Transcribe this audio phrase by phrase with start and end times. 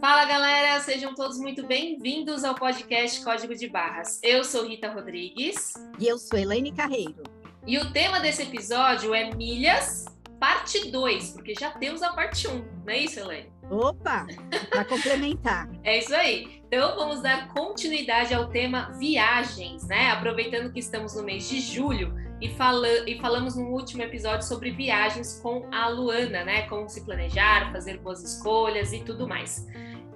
[0.00, 4.18] Fala galera, sejam todos muito bem-vindos ao podcast Código de Barras.
[4.22, 5.74] Eu sou Rita Rodrigues.
[5.98, 7.24] E eu sou Elaine Carreiro.
[7.66, 10.06] E o tema desse episódio é milhas,
[10.40, 13.52] parte 2, porque já temos a parte 1, um, não é isso, Elaine?
[13.68, 14.26] Opa,
[14.70, 15.68] para complementar.
[15.84, 16.62] é isso aí.
[16.68, 20.10] Então vamos dar continuidade ao tema viagens, né?
[20.10, 24.70] Aproveitando que estamos no mês de julho e, fala e falamos no último episódio sobre
[24.70, 26.62] viagens com a Luana, né?
[26.68, 29.66] Como se planejar, fazer boas escolhas e tudo mais.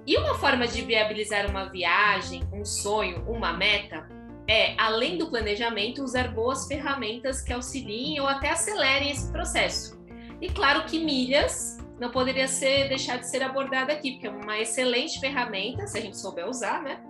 [0.05, 4.07] E uma forma de viabilizar uma viagem, um sonho, uma meta
[4.47, 10.01] é, além do planejamento, usar boas ferramentas que auxiliem ou até acelerem esse processo.
[10.41, 14.59] E claro que milhas não poderia ser deixar de ser abordada aqui, porque é uma
[14.59, 17.01] excelente ferramenta, se a gente souber usar, né?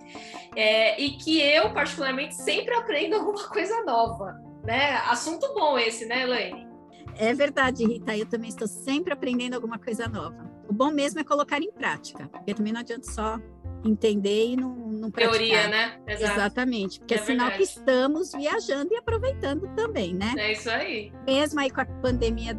[0.54, 4.96] É, e que eu, particularmente, sempre aprendo alguma coisa nova, né?
[5.06, 6.68] Assunto bom esse, né, Elaine?
[7.16, 8.16] É verdade, Rita.
[8.16, 10.50] Eu também estou sempre aprendendo alguma coisa nova.
[10.68, 13.38] O bom mesmo é colocar em prática, porque também não adianta só
[13.84, 15.38] entender e não, não praticar.
[15.38, 16.00] Teoria, né?
[16.06, 16.32] Exato.
[16.32, 20.34] Exatamente, porque é, é sinal que estamos viajando e aproveitando também, né?
[20.38, 21.12] É isso aí.
[21.26, 22.58] Mesmo aí com a pandemia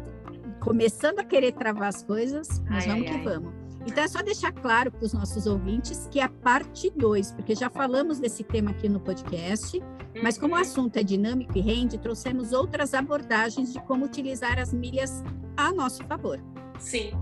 [0.60, 3.34] começando a querer travar as coisas, mas ai, vamos ai, que ai.
[3.34, 3.65] vamos.
[3.86, 7.54] Então é só deixar claro para os nossos ouvintes que é a parte 2, porque
[7.54, 9.80] já falamos desse tema aqui no podcast,
[10.22, 10.62] mas como o uhum.
[10.62, 15.22] assunto é dinâmico e rende, trouxemos outras abordagens de como utilizar as milhas
[15.56, 16.40] a nosso favor.
[16.78, 17.12] Sim.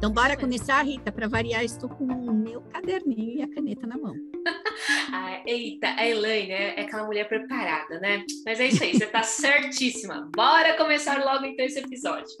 [0.00, 1.12] Então, bora começar, Rita.
[1.12, 4.14] Para variar, estou com o meu caderninho e a caneta na mão.
[5.12, 8.24] ah, eita, a Elaine é, é aquela mulher preparada, né?
[8.46, 10.30] Mas é isso aí, você está certíssima.
[10.34, 12.34] Bora começar logo então esse episódio.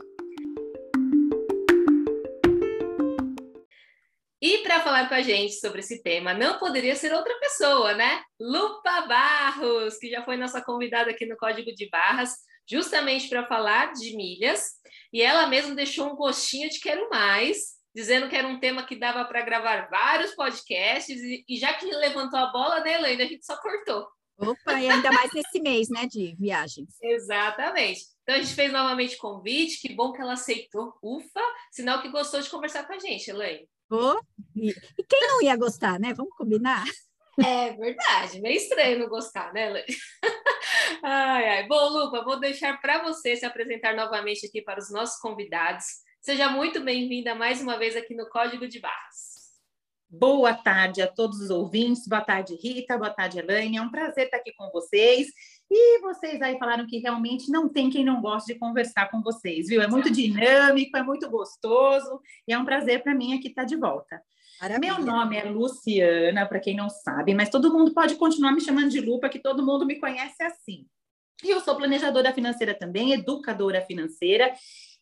[4.40, 8.22] E para falar com a gente sobre esse tema, não poderia ser outra pessoa, né?
[8.40, 12.30] Lupa Barros, que já foi nossa convidada aqui no Código de Barras,
[12.68, 14.70] justamente para falar de milhas.
[15.12, 18.96] E ela mesma deixou um gostinho de quero mais, dizendo que era um tema que
[18.96, 21.20] dava para gravar vários podcasts.
[21.20, 24.08] E, e, já que levantou a bola, né, Elaine, a gente só cortou.
[24.38, 26.96] Opa, e ainda mais nesse mês, né, de viagens.
[27.02, 28.06] Exatamente.
[28.22, 30.94] Então a gente fez novamente convite, que bom que ela aceitou.
[31.02, 33.68] Ufa, sinal que gostou de conversar com a gente, Elaine.
[33.90, 34.20] Oh,
[34.54, 36.14] e, e quem não ia gostar, né?
[36.14, 36.84] Vamos combinar?
[37.44, 39.84] É verdade, meio estranho não gostar, né, Lê?
[41.02, 41.66] ai, ai.
[41.66, 45.86] Bom, Lupa, vou deixar para você se apresentar novamente aqui para os nossos convidados.
[46.20, 49.40] Seja muito bem-vinda mais uma vez aqui no Código de Barras.
[50.08, 53.78] Boa tarde a todos os ouvintes, boa tarde, Rita, boa tarde, Elaine.
[53.78, 55.28] É um prazer estar aqui com vocês.
[55.70, 59.68] E vocês aí falaram que realmente não tem quem não goste de conversar com vocês,
[59.68, 59.80] viu?
[59.80, 63.76] É muito dinâmico, é muito gostoso e é um prazer para mim aqui estar de
[63.76, 64.20] volta.
[64.60, 64.94] Maravilha.
[64.94, 68.90] Meu nome é Luciana, para quem não sabe, mas todo mundo pode continuar me chamando
[68.90, 70.86] de Lupa, que todo mundo me conhece assim.
[71.42, 74.52] E eu sou planejadora financeira também, educadora financeira,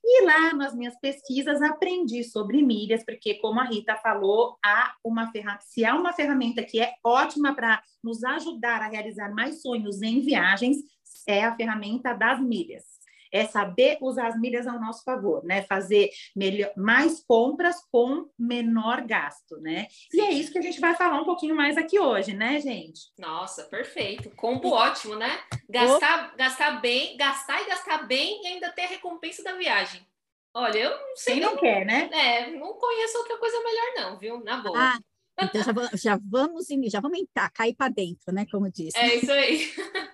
[0.03, 5.31] e lá nas minhas pesquisas aprendi sobre milhas, porque como a Rita falou, há uma
[5.31, 10.00] ferramenta, se há uma ferramenta que é ótima para nos ajudar a realizar mais sonhos
[10.03, 10.78] em viagens,
[11.26, 12.98] é a ferramenta das milhas
[13.33, 15.62] é saber usar as milhas ao nosso favor, né?
[15.62, 19.87] Fazer melhor, mais compras com menor gasto, né?
[20.12, 23.00] E é isso que a gente vai falar um pouquinho mais aqui hoje, né, gente?
[23.19, 24.31] Nossa, perfeito.
[24.31, 25.41] Combo ótimo, né?
[25.69, 26.37] Gastar, oh.
[26.37, 30.06] gastar bem, gastar e gastar bem e ainda ter a recompensa da viagem.
[30.55, 31.34] Olha, eu não sei.
[31.34, 32.09] Quem não, quer, né?
[32.12, 34.43] É, não conheço outra coisa melhor, não, viu?
[34.43, 34.77] Na boa.
[34.77, 34.99] Ah,
[35.41, 38.47] então já, já vamos já vamos entrar, cair para dentro, né?
[38.50, 38.97] Como disse.
[38.99, 39.71] É isso aí.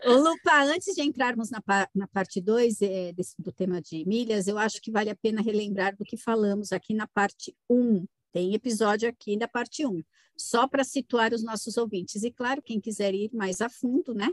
[0.06, 1.62] Lupa, antes de entrarmos na,
[1.94, 5.96] na parte 2 é, do tema de milhas, eu acho que vale a pena relembrar
[5.96, 7.76] do que falamos aqui na parte 1.
[7.76, 8.06] Um.
[8.32, 10.02] Tem episódio aqui da parte 1, um,
[10.36, 12.24] só para situar os nossos ouvintes.
[12.24, 14.28] E claro, quem quiser ir mais a fundo, né?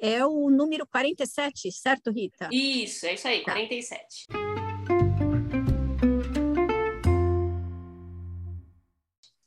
[0.00, 2.48] É o número 47, certo, Rita?
[2.52, 3.52] Isso, é isso aí, tá.
[3.52, 4.67] 47.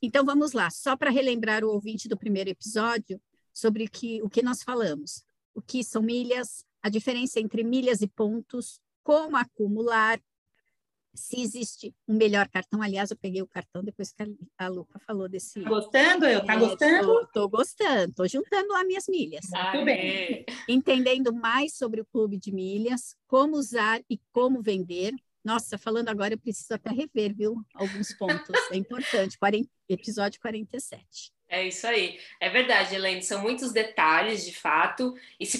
[0.02, 3.20] Então vamos lá, só para relembrar o ouvinte do primeiro episódio
[3.52, 5.24] sobre que, o que nós falamos.
[5.54, 10.20] O que são milhas, a diferença entre milhas e pontos, como acumular,
[11.14, 12.82] se existe um melhor cartão.
[12.82, 14.22] Aliás, eu peguei o cartão depois que
[14.58, 15.60] a Luca falou desse.
[15.62, 16.26] Tá gostando?
[16.26, 17.22] Eu tá é, gostando?
[17.22, 19.44] Estou gostando, estou juntando lá minhas milhas.
[19.50, 20.44] Muito bem.
[20.68, 25.12] Entendendo mais sobre o clube de milhas, como usar e como vender.
[25.44, 27.56] Nossa, falando agora, eu preciso até rever, viu?
[27.74, 28.54] Alguns pontos.
[28.70, 29.36] É importante.
[29.38, 31.32] 40, episódio 47.
[31.48, 32.18] É isso aí.
[32.40, 33.22] É verdade, Helene.
[33.22, 35.14] São muitos detalhes, de fato.
[35.38, 35.58] E se,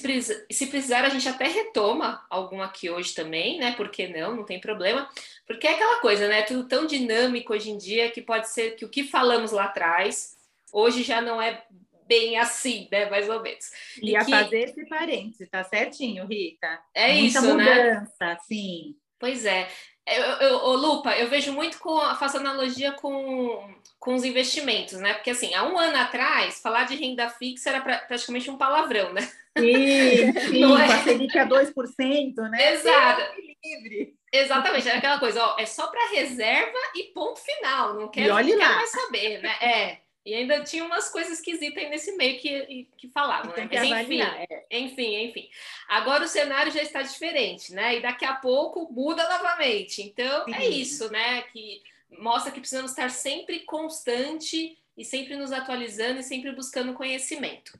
[0.51, 3.73] se precisar, a gente até retoma algum aqui hoje também, né?
[3.73, 4.37] Por que não?
[4.37, 5.07] Não tem problema.
[5.47, 6.43] Porque é aquela coisa, né?
[6.43, 10.35] Tudo tão dinâmico hoje em dia que pode ser que o que falamos lá atrás,
[10.73, 11.63] hoje já não é
[12.07, 13.11] bem assim, né?
[13.11, 13.71] Mais ou menos.
[14.01, 14.31] E, e a que...
[14.31, 16.81] fazer esse parênteses, tá certinho, Rita?
[16.95, 18.39] É Muita isso, mudança, né?
[18.47, 18.97] sim.
[19.23, 19.69] Pois é.
[20.05, 25.15] Eu, eu, Lupa, eu vejo muito com, faço analogia com, com os investimentos, né?
[25.15, 29.13] Porque assim, há um ano atrás, falar de renda fixa era pra, praticamente um palavrão,
[29.13, 29.21] né?
[29.57, 30.93] Sim, sim, não é?
[30.93, 32.73] a Selic a 2%, né?
[32.73, 33.23] Exato.
[33.65, 34.17] Livre.
[34.33, 38.45] Exatamente, era aquela coisa, ó, é só para reserva e ponto final, não quero, não
[38.45, 39.57] quero mais saber, né?
[39.61, 39.99] É.
[40.25, 43.69] E ainda tinha umas coisas esquisitas aí nesse meio que, que falavam, né?
[43.71, 44.65] Mas enfim, é.
[44.71, 45.49] enfim, enfim.
[45.89, 47.97] Agora o cenário já está diferente, né?
[47.97, 50.01] E daqui a pouco muda novamente.
[50.01, 50.55] Então é Sim.
[50.55, 51.43] é isso, né?
[51.43, 51.83] Que
[52.19, 57.77] mostra que precisamos estar sempre constante e sempre nos atualizando e sempre buscando conhecimento.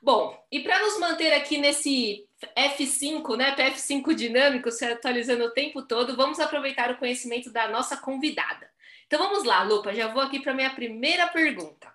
[0.00, 2.24] Bom, e para nos manter aqui nesse
[2.56, 7.96] F5, né, PF5 dinâmico, se atualizando o tempo todo, vamos aproveitar o conhecimento da nossa
[7.96, 8.70] convidada.
[9.08, 11.90] Então vamos lá, Lupa, já vou aqui para minha primeira pergunta.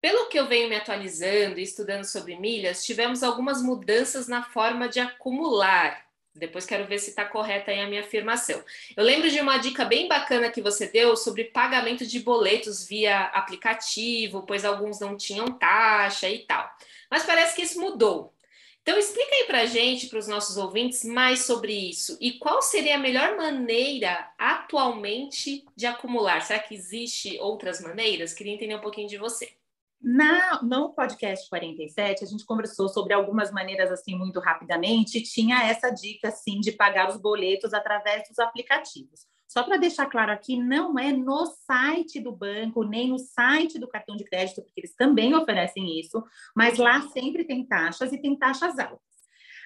[0.00, 4.88] Pelo que eu venho me atualizando e estudando sobre milhas, tivemos algumas mudanças na forma
[4.88, 6.04] de acumular.
[6.34, 8.60] Depois quero ver se está correta aí a minha afirmação.
[8.96, 13.26] Eu lembro de uma dica bem bacana que você deu sobre pagamento de boletos via
[13.26, 16.68] aplicativo, pois alguns não tinham taxa e tal.
[17.08, 18.34] Mas parece que isso mudou.
[18.82, 22.16] Então, explica aí para a gente, para os nossos ouvintes, mais sobre isso.
[22.20, 26.40] E qual seria a melhor maneira atualmente de acumular?
[26.40, 28.32] Será que existe outras maneiras?
[28.32, 29.52] Queria entender um pouquinho de você.
[30.02, 35.22] Na, no podcast 47, a gente conversou sobre algumas maneiras, assim, muito rapidamente.
[35.22, 39.26] Tinha essa dica, assim, de pagar os boletos através dos aplicativos.
[39.50, 43.88] Só para deixar claro aqui, não é no site do banco, nem no site do
[43.88, 46.22] cartão de crédito, porque eles também oferecem isso,
[46.54, 49.00] mas lá sempre tem taxas e tem taxas altas.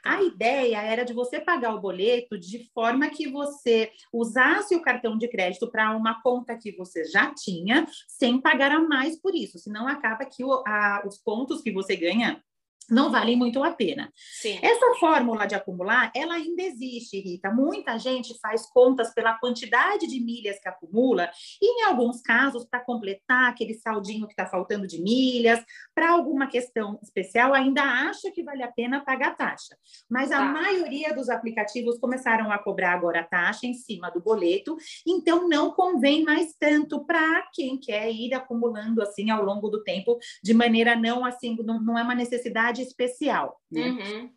[0.02, 5.18] A ideia era de você pagar o boleto de forma que você usasse o cartão
[5.18, 9.58] de crédito para uma conta que você já tinha, sem pagar a mais por isso,
[9.58, 12.42] senão acaba que o, a, os pontos que você ganha
[12.90, 14.12] não valem muito a pena.
[14.40, 14.58] Sim.
[14.62, 17.50] Essa fórmula de acumular, ela ainda existe, Rita.
[17.50, 22.80] Muita gente faz contas pela quantidade de milhas que acumula, e em alguns casos, para
[22.80, 25.62] completar aquele saldinho que está faltando de milhas,
[25.94, 29.76] para alguma questão especial, ainda acha que vale a pena pagar taxa.
[30.10, 30.44] Mas a tá.
[30.44, 34.76] maioria dos aplicativos começaram a cobrar agora a taxa em cima do boleto,
[35.06, 40.18] então não convém mais tanto para quem quer ir acumulando assim ao longo do tempo,
[40.42, 43.60] de maneira não assim, não, não é uma necessidade especial.
[43.70, 43.88] Né?
[43.88, 44.30] Uhum.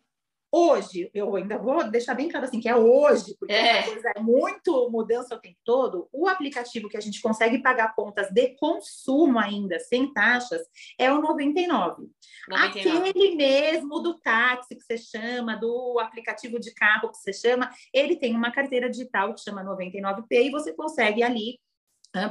[0.50, 3.82] Hoje, eu ainda vou deixar bem claro assim, que é hoje, porque é.
[3.82, 6.08] coisa é muito mudança o tempo todo.
[6.10, 10.62] O aplicativo que a gente consegue pagar contas de consumo ainda, sem taxas,
[10.98, 12.08] é o 99.
[12.48, 13.10] 99.
[13.10, 18.16] Aquele mesmo do táxi que você chama, do aplicativo de carro que você chama, ele
[18.16, 21.58] tem uma carteira digital que chama 99P e você consegue ali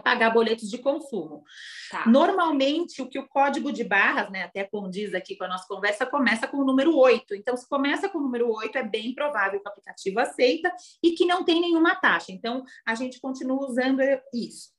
[0.03, 1.43] pagar boletos de consumo.
[1.89, 2.05] Tá.
[2.07, 6.05] Normalmente, o que o código de barras, né, até condiz aqui com a nossa conversa,
[6.05, 7.35] começa com o número 8.
[7.35, 10.71] Então, se começa com o número 8, é bem provável que o aplicativo aceita
[11.01, 12.31] e que não tem nenhuma taxa.
[12.31, 14.01] Então, a gente continua usando
[14.33, 14.69] isso.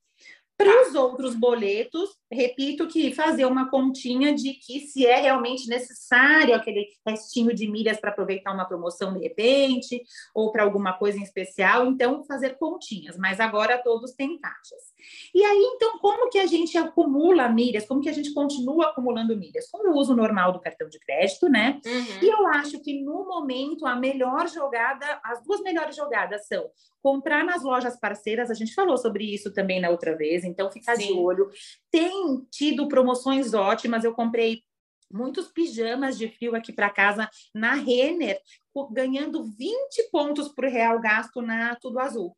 [0.57, 6.55] Para os outros boletos, repito que fazer uma continha de que se é realmente necessário
[6.55, 10.03] aquele restinho de milhas para aproveitar uma promoção de repente,
[10.33, 14.89] ou para alguma coisa em especial, então fazer continhas, mas agora todos têm taxas.
[15.33, 17.85] E aí, então, como que a gente acumula milhas?
[17.85, 19.69] Como que a gente continua acumulando milhas?
[19.69, 21.79] Com o uso normal do cartão de crédito, né?
[21.85, 22.19] Uhum.
[22.21, 26.69] E eu acho que no momento a melhor jogada, as duas melhores jogadas são
[27.01, 30.95] comprar nas lojas parceiras, a gente falou sobre isso também na outra vez, então ficar
[30.95, 31.49] de olho.
[31.89, 32.18] Tem
[32.51, 34.63] tido promoções ótimas, eu comprei
[35.11, 38.39] muitos pijamas de frio aqui para casa na Renner,
[38.91, 42.35] ganhando 20 pontos por real gasto na Tudo Azul.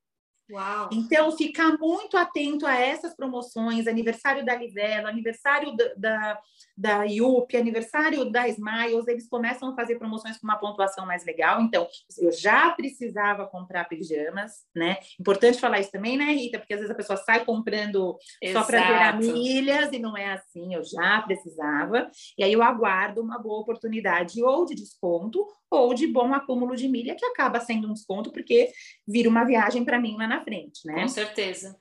[0.51, 0.89] Uau.
[0.91, 6.39] Então, ficar muito atento a essas promoções, aniversário da Livelo, aniversário da, da,
[6.77, 11.61] da IUP, aniversário da Smiles, eles começam a fazer promoções com uma pontuação mais legal.
[11.61, 11.87] Então,
[12.19, 14.97] eu já precisava comprar pijamas, né?
[15.19, 16.59] Importante falar isso também, né, Rita?
[16.59, 18.65] Porque às vezes a pessoa sai comprando Exato.
[18.65, 22.09] só para gerar milhas e não é assim, eu já precisava.
[22.37, 26.89] E aí eu aguardo uma boa oportunidade ou de desconto ou de bom acúmulo de
[26.89, 28.69] milha, que acaba sendo um desconto, porque
[29.07, 31.01] vira uma viagem para mim lá na frente, né?
[31.01, 31.79] Com certeza.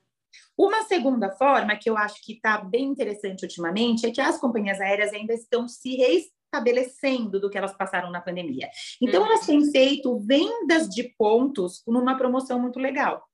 [0.57, 4.79] Uma segunda forma, que eu acho que está bem interessante ultimamente, é que as companhias
[4.79, 8.69] aéreas ainda estão se reestabelecendo do que elas passaram na pandemia.
[9.01, 13.25] Então, elas têm feito vendas de pontos numa promoção muito legal.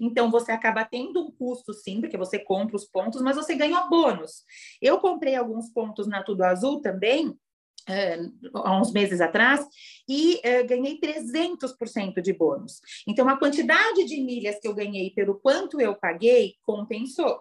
[0.00, 3.86] Então, você acaba tendo um custo, sim, porque você compra os pontos, mas você ganha
[3.86, 4.44] bônus.
[4.80, 7.36] Eu comprei alguns pontos na Tudo Azul também,
[8.54, 9.66] há uns meses atrás,
[10.08, 12.80] e uh, ganhei 300% de bônus.
[13.06, 17.40] Então, a quantidade de milhas que eu ganhei pelo quanto eu paguei compensou.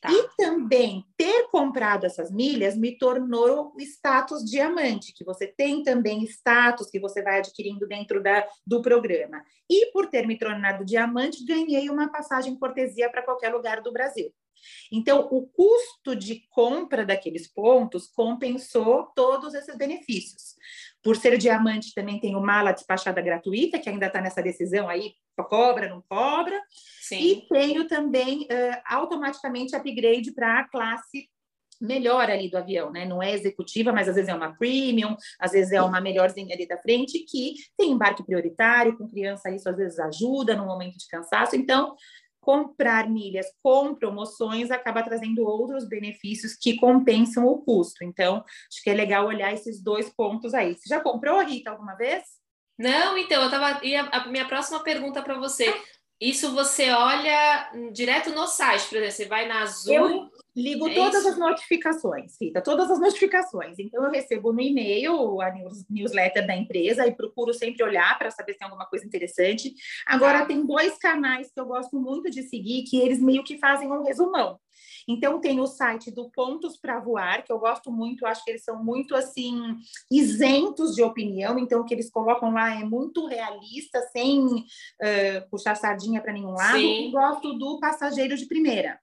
[0.00, 0.12] Tá.
[0.12, 6.90] E também ter comprado essas milhas me tornou status diamante, que você tem também status
[6.90, 9.44] que você vai adquirindo dentro da, do programa.
[9.70, 14.32] E por ter me tornado diamante, ganhei uma passagem cortesia para qualquer lugar do Brasil.
[14.90, 20.54] Então, o custo de compra daqueles pontos compensou todos esses benefícios.
[21.02, 25.14] Por ser diamante, também tem o mala despachada gratuita, que ainda está nessa decisão aí,
[25.48, 26.60] cobra, não cobra.
[27.02, 27.18] Sim.
[27.18, 31.28] E tenho também uh, automaticamente upgrade para a classe
[31.80, 33.04] melhor ali do avião, né?
[33.04, 36.66] Não é executiva, mas às vezes é uma premium, às vezes é uma melhorzinha ali
[36.66, 41.06] da frente, que tem embarque prioritário, com criança isso às vezes ajuda no momento de
[41.08, 41.56] cansaço.
[41.56, 41.94] Então,
[42.44, 48.04] comprar milhas com promoções acaba trazendo outros benefícios que compensam o custo.
[48.04, 50.74] Então, acho que é legal olhar esses dois pontos aí.
[50.74, 52.22] Você já comprou, Rita, alguma vez?
[52.78, 53.84] Não, então, eu tava.
[53.84, 55.74] E a, a minha próxima pergunta para você.
[56.20, 59.94] Isso você olha direto no site, por exemplo, você vai na Azul.
[59.94, 61.28] Eu ligo é todas isso?
[61.30, 63.78] as notificações, Rita, todas as notificações.
[63.78, 68.30] Então, eu recebo no e-mail a news, newsletter da empresa e procuro sempre olhar para
[68.30, 69.74] saber se tem alguma coisa interessante.
[70.06, 70.46] Agora, tá.
[70.46, 74.02] tem dois canais que eu gosto muito de seguir, que eles meio que fazem um
[74.02, 74.58] resumão.
[75.06, 78.64] Então, tem o site do Pontos para Voar, que eu gosto muito, acho que eles
[78.64, 79.76] são muito, assim,
[80.10, 85.74] isentos de opinião, então o que eles colocam lá é muito realista, sem uh, puxar
[85.74, 86.78] sardinha para nenhum lado.
[86.78, 87.08] Sim.
[87.08, 88.98] E gosto do Passageiro de Primeira.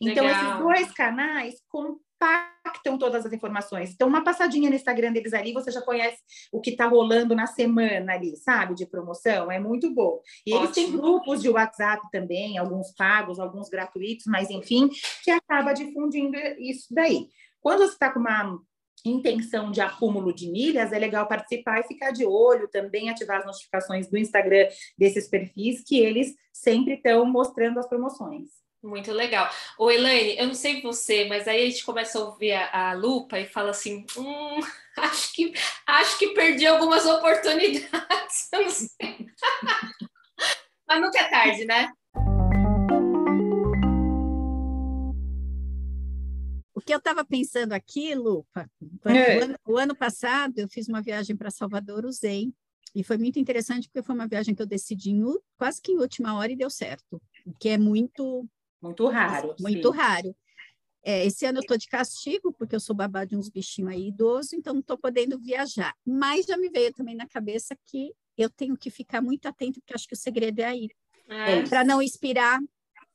[0.00, 0.42] Então, Legal.
[0.42, 3.92] esses dois canais compactam todas as informações.
[3.92, 6.18] Então, uma passadinha no Instagram deles ali, você já conhece
[6.52, 8.74] o que está rolando na semana ali, sabe?
[8.74, 10.20] De promoção, é muito bom.
[10.46, 10.64] E Ótimo.
[10.64, 14.88] eles têm grupos de WhatsApp também, alguns pagos, alguns gratuitos, mas enfim,
[15.24, 17.28] que acaba difundindo isso daí.
[17.60, 18.58] Quando você está com uma
[19.04, 23.46] intenção de acúmulo de milhas, é legal participar e ficar de olho, também ativar as
[23.46, 28.61] notificações do Instagram desses perfis, que eles sempre estão mostrando as promoções.
[28.82, 29.48] Muito legal.
[29.78, 32.92] Ô, Elaine, eu não sei você, mas aí a gente começa a ouvir a, a
[32.94, 34.60] lupa e fala assim: hum,
[34.98, 35.54] acho que,
[35.86, 38.48] acho que perdi algumas oportunidades.
[38.52, 39.26] Eu não sei.
[40.88, 41.92] mas nunca é tarde, né?
[46.74, 48.68] O que eu estava pensando aqui, Lupa,
[49.04, 49.38] é.
[49.38, 52.52] o, ano, o ano passado eu fiz uma viagem para Salvador, usei,
[52.94, 55.22] e foi muito interessante porque foi uma viagem que eu decidi em,
[55.56, 58.48] quase que em última hora e deu certo, o que é muito
[58.82, 59.54] muito raro.
[59.60, 59.96] Muito sim.
[59.96, 60.36] raro.
[61.04, 64.08] É, esse ano eu estou de castigo, porque eu sou babá de uns bichinhos aí
[64.08, 65.94] idosos, então não estou podendo viajar.
[66.06, 69.94] Mas já me veio também na cabeça que eu tenho que ficar muito atento, porque
[69.94, 70.88] acho que o segredo é aí.
[71.28, 71.62] É.
[71.68, 72.60] Para não inspirar,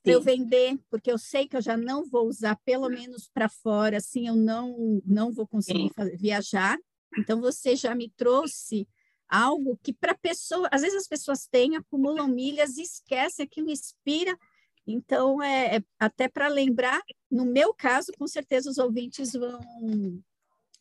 [0.03, 3.49] para eu vender, porque eu sei que eu já não vou usar, pelo menos para
[3.49, 6.77] fora, assim, eu não, não vou conseguir fazer, viajar.
[7.17, 8.87] Então, você já me trouxe
[9.29, 14.37] algo que para pessoa, às vezes as pessoas têm, acumulam milhas e esquecem, aquilo inspira,
[14.87, 19.59] então, é, é até para lembrar, no meu caso, com certeza os ouvintes vão,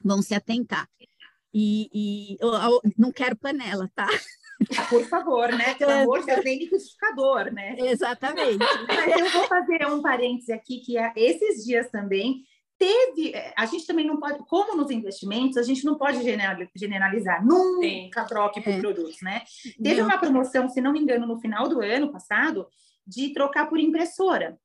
[0.02, 0.88] vão se atentar.
[1.52, 4.06] E, e eu, eu não quero panela, tá?
[4.88, 5.75] Por favor, né?
[5.75, 7.75] Pelo amor de Deus, nem liquidificador, né?
[7.78, 8.58] Exatamente.
[8.86, 12.44] Mas eu vou fazer um parêntese aqui, que é, esses dias também
[12.78, 13.34] teve.
[13.56, 16.18] A gente também não pode, como nos investimentos, a gente não pode
[16.75, 18.28] generalizar, nunca Sim.
[18.28, 18.80] troque por é.
[18.80, 19.42] produtos, né?
[19.82, 20.08] Teve não.
[20.08, 22.66] uma promoção, se não me engano, no final do ano passado,
[23.06, 24.58] de trocar por impressora.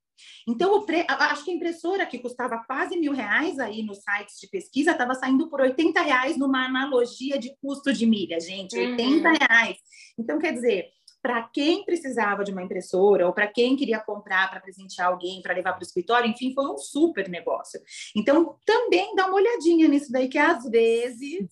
[0.47, 1.05] Então, pre...
[1.07, 5.15] acho que a impressora que custava quase mil reais aí nos sites de pesquisa estava
[5.15, 9.35] saindo por 80 reais numa analogia de custo de milha, gente, 80 uhum.
[9.35, 9.77] reais.
[10.17, 10.89] Então, quer dizer,
[11.21, 15.53] para quem precisava de uma impressora ou para quem queria comprar para presentear alguém, para
[15.53, 17.79] levar para o escritório, enfim, foi um super negócio.
[18.15, 21.47] Então, também dá uma olhadinha nisso daí, que às vezes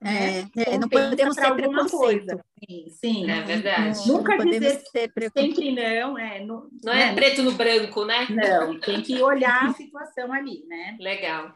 [0.00, 0.48] né?
[0.56, 1.90] é, não podemos ter preconceito.
[1.90, 2.44] Coisa.
[2.68, 4.06] Sim, sim, é verdade.
[4.06, 7.14] Nunca não dizer sempre não, é, não, não é né?
[7.14, 8.26] preto no branco, né?
[8.30, 10.96] Não, tem que olhar a situação ali, né?
[11.00, 11.52] Legal.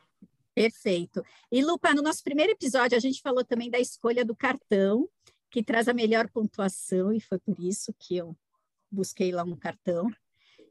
[0.55, 1.25] Perfeito.
[1.51, 5.09] E Lupa, no nosso primeiro episódio a gente falou também da escolha do cartão,
[5.51, 8.37] que traz a melhor pontuação, e foi por isso que eu
[8.91, 10.11] busquei lá um cartão.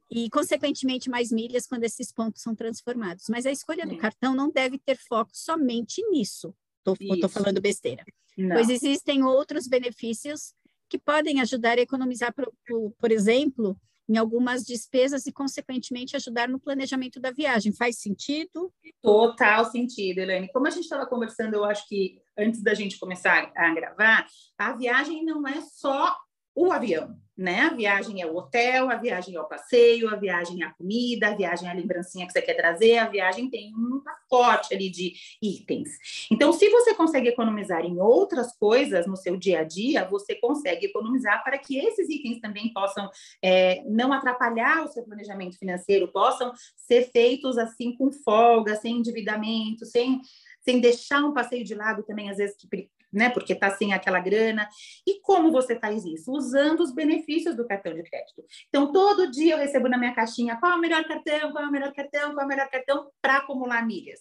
[0.10, 3.30] E, consequentemente, mais milhas quando esses pontos são transformados.
[3.30, 6.54] Mas a escolha do cartão não deve ter foco somente nisso
[6.85, 8.03] Estou falando besteira.
[8.38, 8.55] Não.
[8.55, 10.53] Pois existem outros benefícios
[10.89, 13.77] que podem ajudar a economizar, por, por, por, exemplo,
[14.09, 17.71] em algumas despesas e, consequentemente, ajudar no planejamento da viagem.
[17.71, 18.73] Faz sentido?
[19.01, 20.51] Total sentido, Elaine.
[20.51, 24.73] Como a gente estava conversando, eu acho que antes da gente começar a gravar, a
[24.73, 26.15] viagem não é só
[26.53, 27.62] o avião, né?
[27.62, 31.29] A viagem é o hotel, a viagem é o passeio, a viagem é a comida,
[31.29, 34.89] a viagem é a lembrancinha que você quer trazer, a viagem tem um pacote ali
[34.89, 35.89] de itens.
[36.29, 40.86] Então, se você consegue economizar em outras coisas no seu dia a dia, você consegue
[40.86, 43.10] economizar para que esses itens também possam
[43.41, 49.86] é, não atrapalhar o seu planejamento financeiro, possam ser feitos assim com folga, sem endividamento,
[49.86, 50.22] sem
[50.63, 52.67] sem deixar um passeio de lado também, às vezes, que
[53.12, 53.30] né?
[53.30, 54.68] Porque está sem aquela grana.
[55.06, 56.32] E como você faz isso?
[56.32, 58.44] Usando os benefícios do cartão de crédito.
[58.70, 61.68] Então, todo dia eu recebo na minha caixinha qual é o melhor cartão, qual é
[61.68, 64.20] o melhor cartão, qual é o melhor cartão para acumular milhas.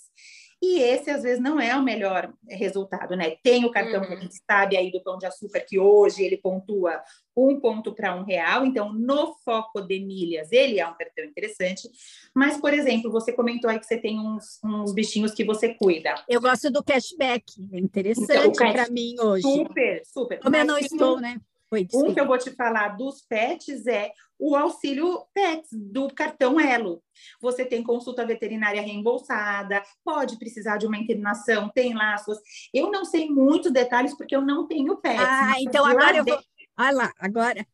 [0.62, 3.36] E esse, às vezes, não é o melhor resultado, né?
[3.42, 4.06] Tem o cartão uhum.
[4.06, 7.02] que a gente sabe aí do Pão de Açúcar, que hoje ele pontua
[7.34, 8.66] um ponto para um real.
[8.66, 11.88] Então, no foco de milhas, ele é um cartão interessante.
[12.34, 16.14] Mas, por exemplo, você comentou aí que você tem uns, uns bichinhos que você cuida.
[16.28, 19.42] Eu gosto do cashback, é interessante então, para mim hoje.
[19.42, 20.40] Super, super.
[20.40, 21.40] Como Mas, eu não estou, né?
[21.72, 26.58] Oi, um que eu vou te falar dos pets é o auxílio PETS do cartão
[26.58, 27.00] Elo.
[27.40, 32.38] Você tem consulta veterinária reembolsada, pode precisar de uma internação, tem suas.
[32.74, 35.20] Eu não sei muitos detalhes porque eu não tenho PETS.
[35.20, 36.40] Ah, então agora eu vou.
[36.80, 37.66] Olha lá, agora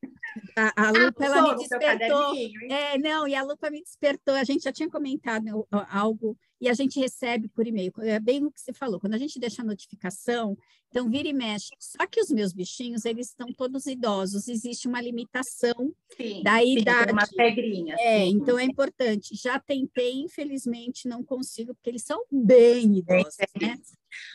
[0.56, 2.34] a, a Lupa ah, ela me despertou.
[2.68, 4.34] É, não, e a Lupa me despertou.
[4.34, 7.92] A gente já tinha comentado algo e a gente recebe por e-mail.
[7.98, 8.98] É bem o que você falou.
[8.98, 10.58] Quando a gente deixa a notificação,
[10.88, 11.68] então vira e mexe.
[11.78, 14.48] Só que os meus bichinhos, eles estão todos idosos.
[14.48, 17.10] Existe uma limitação sim, da idade.
[17.10, 17.94] Sim, uma regrinha.
[18.00, 18.30] É, sim.
[18.30, 19.36] então é importante.
[19.36, 23.78] Já tentei, infelizmente, não consigo, porque eles são bem idosos, é, né?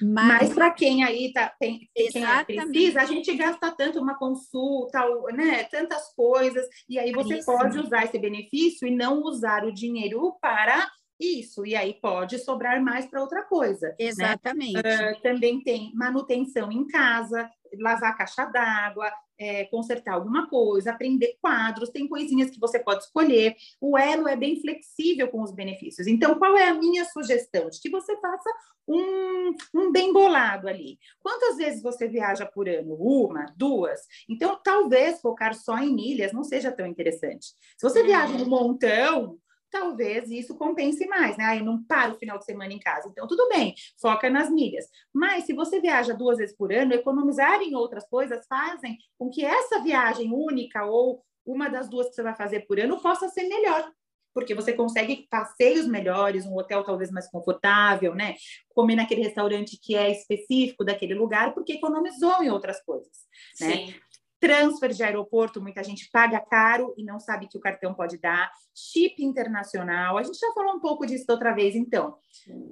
[0.01, 2.11] Mas, Mas para quem aí tá, tem, quem
[2.45, 4.99] precisa, a gente gasta tanto uma consulta,
[5.33, 5.63] né?
[5.65, 7.45] Tantas coisas, e aí você Isso.
[7.45, 10.89] pode usar esse benefício e não usar o dinheiro para
[11.21, 13.89] isso, e aí pode sobrar mais para outra coisa.
[13.89, 13.95] Né?
[13.99, 14.81] Exatamente.
[14.81, 15.11] Né?
[15.11, 17.49] Uh, também tem manutenção em casa,
[17.79, 23.03] lavar a caixa d'água, é, consertar alguma coisa, aprender quadros, tem coisinhas que você pode
[23.03, 23.55] escolher.
[23.79, 26.05] O Elo é bem flexível com os benefícios.
[26.05, 27.67] Então, qual é a minha sugestão?
[27.69, 28.49] De que você faça
[28.87, 30.99] um, um bem bolado ali.
[31.19, 32.93] Quantas vezes você viaja por ano?
[32.95, 34.01] Uma, duas?
[34.29, 37.47] Então, talvez focar só em milhas não seja tão interessante.
[37.77, 39.39] Se você viaja um montão,
[39.71, 41.45] talvez isso compense mais, né?
[41.45, 43.07] Aí não para o final de semana em casa.
[43.09, 44.85] Então, tudo bem, foca nas milhas.
[45.13, 49.43] Mas se você viaja duas vezes por ano, economizar em outras coisas fazem com que
[49.43, 53.47] essa viagem única ou uma das duas que você vai fazer por ano possa ser
[53.47, 53.89] melhor.
[54.33, 58.35] Porque você consegue passeios melhores, um hotel talvez mais confortável, né?
[58.69, 63.11] Comer naquele restaurante que é específico daquele lugar, porque economizou em outras coisas,
[63.59, 63.93] né?
[64.41, 68.51] Transfer de aeroporto, muita gente paga caro e não sabe que o cartão pode dar,
[68.75, 72.17] chip internacional, a gente já falou um pouco disso outra vez, então,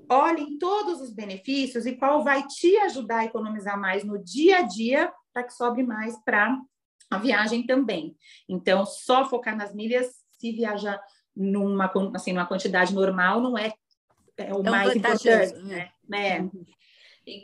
[0.10, 4.62] olhem todos os benefícios e qual vai te ajudar a economizar mais no dia a
[4.64, 6.60] dia para que sobre mais para
[7.12, 8.18] a viagem também.
[8.50, 10.08] Então, só focar nas milhas,
[10.40, 11.00] se viajar
[11.36, 13.72] numa, assim, numa quantidade normal, não é,
[14.38, 15.92] é o é mais importante, né?
[16.08, 16.42] né?
[16.42, 16.66] Uhum.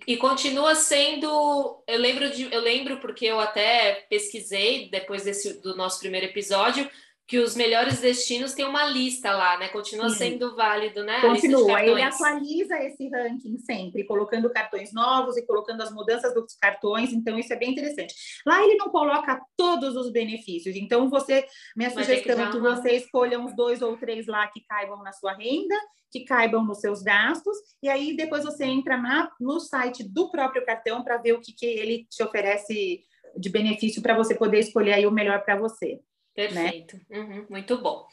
[0.08, 1.84] E, continua sendo.
[1.88, 6.90] Eu lembro de, eu lembro porque eu até pesquisei depois desse do nosso primeiro episódio
[7.28, 9.68] que os melhores destinos têm uma lista lá, né?
[9.70, 10.18] Continua Sim.
[10.18, 11.22] sendo válido, né?
[11.22, 11.84] Continua.
[11.84, 17.12] Ele atualiza esse ranking sempre, colocando cartões novos e colocando as mudanças dos cartões.
[17.12, 18.14] Então isso é bem interessante.
[18.46, 20.76] Lá ele não coloca todos os benefícios.
[20.76, 24.28] Então você, minha Mas sugestão é que, é que você escolha uns dois ou três
[24.28, 25.76] lá que caibam na sua renda
[26.12, 30.66] que caibam nos seus gastos, e aí depois você entra na, no site do próprio
[30.66, 33.04] cartão para ver o que, que ele te oferece
[33.38, 36.00] de benefício para você poder escolher aí o melhor para você.
[36.36, 36.48] Né?
[36.48, 37.20] Perfeito, né?
[37.20, 38.08] uhum, muito bom.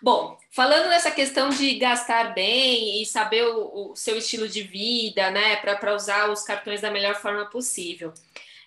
[0.00, 5.30] Bom, falando nessa questão de gastar bem e saber o, o seu estilo de vida,
[5.32, 8.12] né, para usar os cartões da melhor forma possível.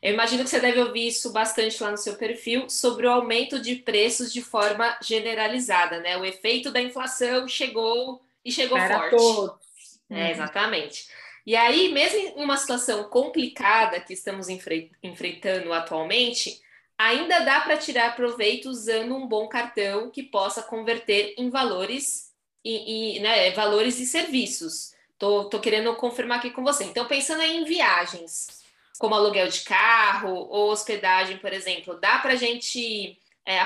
[0.01, 3.62] Eu imagino que você deve ouvir isso bastante lá no seu perfil sobre o aumento
[3.62, 6.17] de preços de forma generalizada, né?
[6.17, 9.17] O efeito da inflação chegou e chegou Para forte.
[9.17, 9.99] Todos.
[10.09, 10.29] É, uhum.
[10.31, 11.07] exatamente.
[11.45, 16.62] E aí, mesmo em uma situação complicada que estamos enfre enfrentando atualmente,
[16.97, 23.17] ainda dá para tirar proveito usando um bom cartão que possa converter em valores e,
[23.17, 24.93] e né, valores e serviços.
[25.17, 26.84] Tô, tô querendo confirmar aqui com você.
[26.84, 28.63] Então, pensando em viagens,
[28.97, 33.65] como aluguel de carro ou hospedagem, por exemplo, dá para a gente é,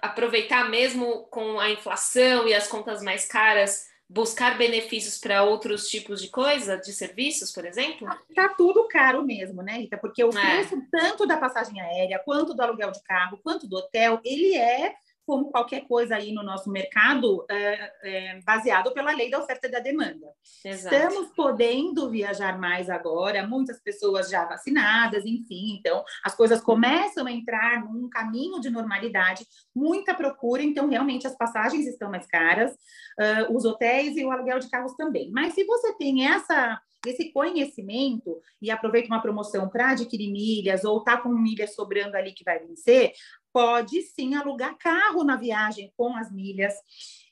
[0.00, 6.22] aproveitar mesmo com a inflação e as contas mais caras, buscar benefícios para outros tipos
[6.22, 8.08] de coisa, de serviços, por exemplo?
[8.32, 9.98] Tá tudo caro mesmo, né, Rita?
[9.98, 10.32] Porque o é.
[10.32, 14.94] preço tanto da passagem aérea, quanto do aluguel de carro, quanto do hotel, ele é
[15.26, 19.70] como qualquer coisa aí no nosso mercado, é, é, baseado pela lei da oferta e
[19.70, 20.26] da demanda.
[20.64, 20.94] Exato.
[20.94, 27.32] Estamos podendo viajar mais agora, muitas pessoas já vacinadas, enfim, então as coisas começam a
[27.32, 33.56] entrar num caminho de normalidade, muita procura, então realmente as passagens estão mais caras, uh,
[33.56, 35.30] os hotéis e o aluguel de carros também.
[35.30, 41.02] Mas se você tem essa esse conhecimento e aproveita uma promoção para adquirir milhas ou
[41.02, 43.12] tá com milhas sobrando ali que vai vencer,
[43.54, 46.74] pode sim alugar carro na viagem com as milhas.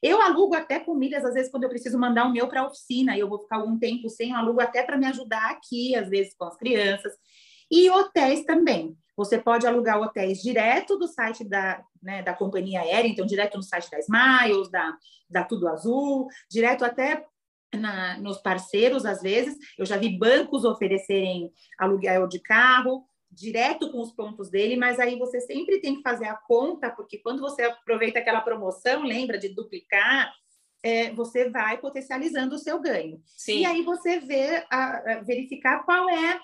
[0.01, 2.67] Eu alugo até com milhas, às vezes, quando eu preciso mandar o meu para a
[2.69, 5.97] oficina, e eu vou ficar algum tempo sem, eu alugo até para me ajudar aqui,
[5.97, 7.13] às vezes, com as crianças.
[7.69, 8.97] E hotéis também.
[9.17, 13.63] Você pode alugar hotéis direto do site da, né, da companhia aérea, então, direto no
[13.63, 14.97] site da Smiles, da,
[15.29, 17.27] da Tudo Azul, direto até
[17.75, 19.57] na, nos parceiros, às vezes.
[19.77, 25.19] Eu já vi bancos oferecerem aluguel de carro direto com os pontos dele, mas aí
[25.19, 29.49] você sempre tem que fazer a conta, porque quando você aproveita aquela promoção, lembra de
[29.49, 30.33] duplicar,
[30.83, 33.23] é, você vai potencializando o seu ganho.
[33.25, 33.61] Sim.
[33.61, 36.41] E aí você vê, a, a verificar qual é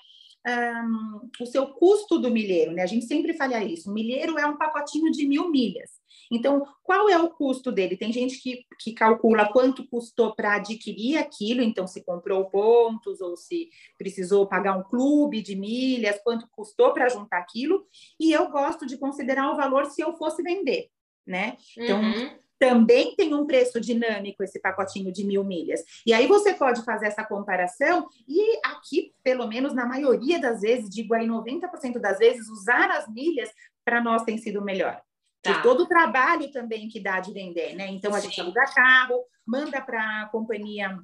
[0.49, 2.83] um, o seu custo do milheiro, né?
[2.83, 3.89] A gente sempre fala isso.
[3.89, 5.89] O milheiro é um pacotinho de mil milhas.
[6.31, 7.97] Então, qual é o custo dele?
[7.97, 13.35] Tem gente que, que calcula quanto custou para adquirir aquilo, então se comprou pontos ou
[13.35, 17.83] se precisou pagar um clube de milhas, quanto custou para juntar aquilo,
[18.19, 20.89] e eu gosto de considerar o valor se eu fosse vender,
[21.25, 21.57] né?
[21.75, 25.81] Então, uhum também tem um preço dinâmico esse pacotinho de mil milhas.
[26.05, 30.89] E aí você pode fazer essa comparação e aqui, pelo menos na maioria das vezes,
[30.89, 33.49] digo aí 90% das vezes, usar as milhas
[33.85, 35.01] para nós tem sido melhor.
[35.41, 35.53] Tá.
[35.53, 37.87] Por todo o trabalho também que dá de vender, né?
[37.87, 38.27] Então a Sim.
[38.27, 40.99] gente aluga carro, manda para a companhia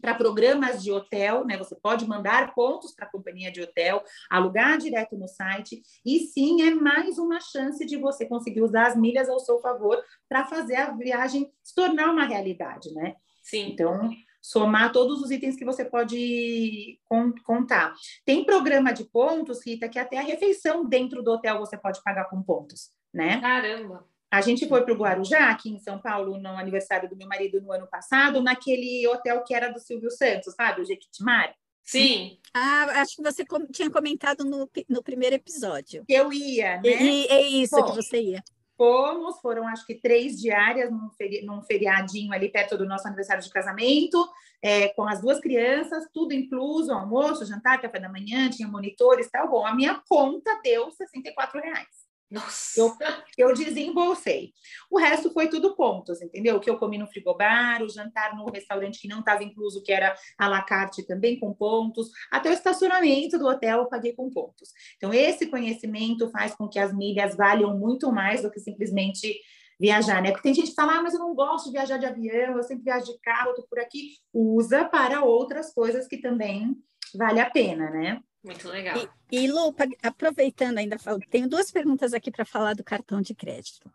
[0.00, 1.56] para programas de hotel, né?
[1.56, 6.62] Você pode mandar pontos para a companhia de hotel, alugar direto no site, e sim
[6.62, 10.76] é mais uma chance de você conseguir usar as milhas ao seu favor para fazer
[10.76, 13.14] a viagem se tornar uma realidade, né?
[13.42, 13.70] Sim.
[13.72, 16.98] Então, somar todos os itens que você pode
[17.44, 17.94] contar.
[18.24, 22.28] Tem programa de pontos, Rita, que até a refeição dentro do hotel você pode pagar
[22.28, 23.40] com pontos, né?
[23.40, 24.06] Caramba!
[24.34, 27.60] A gente foi para o Guarujá, aqui em São Paulo, no aniversário do meu marido
[27.60, 30.80] no ano passado, naquele hotel que era do Silvio Santos, sabe?
[30.80, 31.54] O Jequitimari.
[31.84, 32.38] Sim.
[32.52, 36.02] Ah, acho que você com, tinha comentado no, no primeiro episódio.
[36.08, 37.00] Eu ia, né?
[37.00, 38.42] E, é isso Bom, que você ia.
[38.76, 43.40] Fomos, foram acho que três diárias num, feri num feriadinho ali perto do nosso aniversário
[43.40, 44.28] de casamento,
[44.60, 49.30] é, com as duas crianças, tudo incluso, almoço, jantar, café da manhã, tinha monitores e
[49.30, 49.48] tal.
[49.48, 52.03] Bom, a minha conta deu 64 reais.
[52.34, 52.80] Nossa.
[52.80, 52.92] Eu,
[53.38, 54.52] eu desembolsei.
[54.90, 56.56] O resto foi tudo pontos, entendeu?
[56.56, 59.92] O que eu comi no frigobar, o jantar no restaurante que não estava incluso, que
[59.92, 64.28] era à la carte também com pontos, até o estacionamento do hotel eu paguei com
[64.28, 64.70] pontos.
[64.96, 69.38] Então, esse conhecimento faz com que as milhas valham muito mais do que simplesmente
[69.78, 70.30] viajar, né?
[70.30, 72.62] Porque tem gente que fala, ah, mas eu não gosto de viajar de avião, eu
[72.62, 74.16] sempre viajo de carro, eu tô por aqui.
[74.32, 76.76] Usa para outras coisas que também
[77.16, 78.22] vale a pena, né?
[78.42, 78.96] Muito legal.
[79.32, 80.96] E, e Lu, aproveitando ainda,
[81.30, 83.90] tenho duas perguntas aqui para falar do cartão de crédito.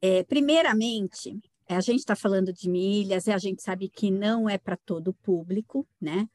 [0.00, 1.36] É, primeiramente,
[1.68, 5.08] a gente está falando de milhas e a gente sabe que não é para todo
[5.08, 6.28] o público, né?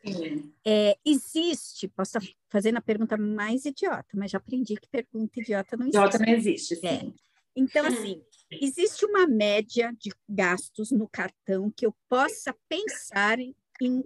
[0.65, 5.77] É, existe, posso estar fazendo a pergunta mais idiota, mas já aprendi que pergunta idiota
[5.77, 5.97] não existe.
[5.97, 6.87] Idiota não existe, sim.
[6.87, 7.11] É.
[7.55, 14.03] Então, assim, existe uma média de gastos no cartão que eu possa pensar em, em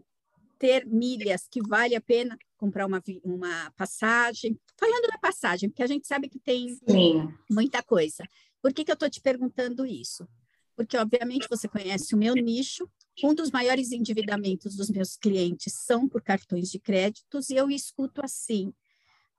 [0.61, 4.55] ter milhas que vale a pena comprar uma, uma passagem.
[4.79, 7.27] Falando da passagem, porque a gente sabe que tem Sim.
[7.49, 8.23] muita coisa.
[8.61, 10.29] Por que, que eu estou te perguntando isso?
[10.75, 12.87] Porque, obviamente, você conhece o meu nicho.
[13.23, 18.23] Um dos maiores endividamentos dos meus clientes são por cartões de créditos, e eu escuto
[18.23, 18.71] assim: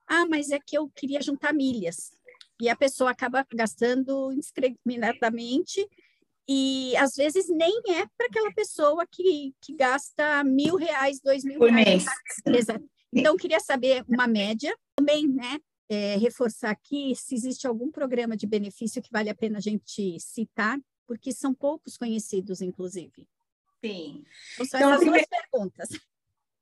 [0.05, 2.11] ah, mas é que eu queria juntar milhas.
[2.61, 5.87] E a pessoa acaba gastando indiscriminadamente
[6.47, 11.59] e às vezes nem é para aquela pessoa que, que gasta mil reais, dois mil
[11.59, 12.05] Por reais.
[12.45, 12.67] mês.
[13.15, 14.75] Então, queria saber uma média.
[14.97, 19.59] Também, né, é, reforçar aqui se existe algum programa de benefício que vale a pena
[19.59, 23.27] a gente citar, porque são poucos conhecidos, inclusive.
[23.83, 24.23] Sim.
[24.55, 25.89] Então, são então, essas duas perguntas.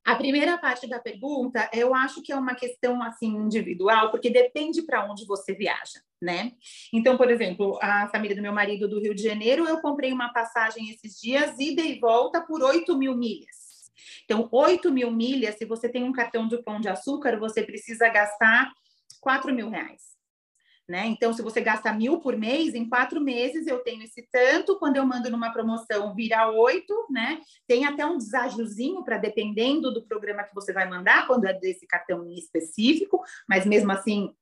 [0.04, 4.82] A primeira parte da pergunta, eu acho que é uma questão assim individual, porque depende
[4.82, 6.52] para onde você viaja, né?
[6.94, 10.32] Então, por exemplo, a família do meu marido do Rio de Janeiro, eu comprei uma
[10.32, 13.92] passagem esses dias, ida e volta por 8 mil milhas.
[14.24, 18.08] Então, 8 mil milhas, se você tem um cartão de pão de açúcar, você precisa
[18.10, 18.72] gastar
[19.20, 20.12] 4 mil reais.
[20.88, 21.08] Né?
[21.08, 24.78] Então, se você gasta mil por mês, em quatro meses eu tenho esse tanto.
[24.78, 27.40] Quando eu mando numa promoção, vira oito, né?
[27.66, 31.88] Tem até um deságiozinho para dependendo do programa que você vai mandar, quando é desse
[31.88, 34.36] cartão específico, mas mesmo assim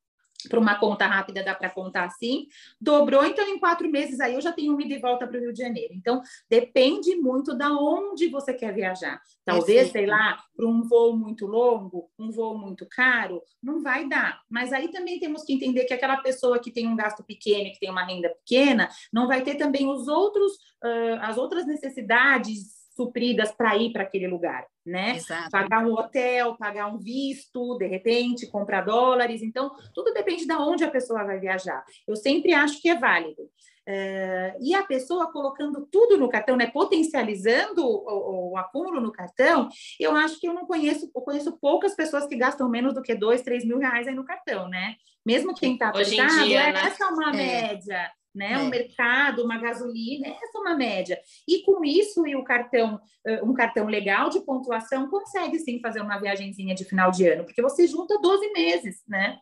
[0.48, 2.48] para uma conta rápida dá para contar assim,
[2.80, 5.42] dobrou, então em quatro meses aí eu já tenho uma ida e volta para o
[5.42, 5.94] Rio de Janeiro.
[5.94, 9.22] Então, depende muito da onde você quer viajar.
[9.44, 14.42] Talvez, sei lá, para um voo muito longo, um voo muito caro, não vai dar.
[14.50, 17.80] Mas aí também temos que entender que aquela pessoa que tem um gasto pequeno, que
[17.80, 23.54] tem uma renda pequena, não vai ter também os outros, uh, as outras necessidades supridas
[23.54, 25.16] para ir para aquele lugar, né?
[25.16, 25.50] Exato.
[25.50, 29.42] Pagar um hotel, pagar um visto, de repente, comprar dólares.
[29.42, 31.82] Então, tudo depende de onde a pessoa vai viajar.
[32.06, 33.50] Eu sempre acho que é válido.
[33.88, 39.70] É, e a pessoa colocando tudo no cartão, né, potencializando o, o, acúmulo no cartão,
[40.00, 43.16] eu acho que eu não conheço, eu conheço poucas pessoas que gastam menos do que
[43.16, 44.96] dois, três mil reais aí no cartão, né?
[45.26, 46.82] Mesmo quem está apertado, dia, é, né?
[46.82, 47.34] essa é uma é.
[47.34, 48.54] média né?
[48.54, 48.58] É.
[48.58, 51.20] Um mercado, uma gasolina, essa é uma média.
[51.48, 53.00] E com isso e o cartão,
[53.44, 57.62] um cartão legal de pontuação, consegue sim fazer uma viagemzinha de final de ano, porque
[57.62, 59.38] você junta 12 meses, né?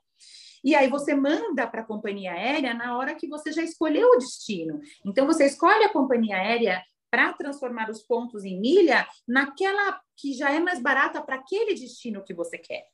[0.64, 4.18] E aí você manda para a companhia aérea na hora que você já escolheu o
[4.18, 4.80] destino.
[5.06, 10.52] Então você escolhe a companhia aérea para transformar os pontos em milha naquela que já
[10.52, 12.86] é mais barata para aquele destino que você quer.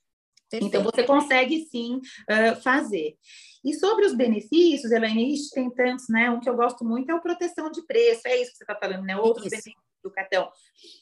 [0.54, 0.66] Perfeito.
[0.68, 3.18] Então você consegue sim uh, fazer.
[3.66, 6.30] E sobre os benefícios, Elaine, tem tantos, né?
[6.30, 8.76] Um que eu gosto muito é o proteção de preço, é isso que você está
[8.76, 9.16] falando, né?
[9.18, 9.52] Outros isso.
[9.52, 10.52] benefícios do cartão.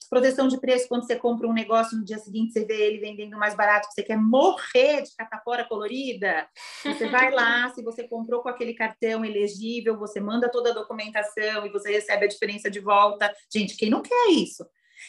[0.10, 3.36] Proteção de preço, quando você compra um negócio, no dia seguinte você vê ele vendendo
[3.36, 6.48] mais barato, você quer morrer de catapora colorida,
[6.86, 11.66] você vai lá, se você comprou com aquele cartão elegível, você manda toda a documentação
[11.66, 13.34] e você recebe a diferença de volta.
[13.52, 14.64] Gente, quem não quer isso?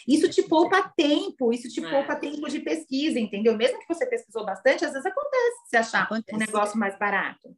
[0.06, 1.90] Isso te poupa tempo, isso te é.
[1.90, 3.56] poupa tempo de pesquisa, entendeu?
[3.56, 6.34] Mesmo que você pesquisou bastante, às vezes acontece se achar acontece.
[6.34, 7.56] um negócio mais barato.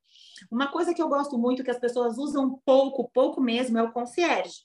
[0.51, 3.93] Uma coisa que eu gosto muito, que as pessoas usam pouco, pouco mesmo, é o
[3.93, 4.63] concierge.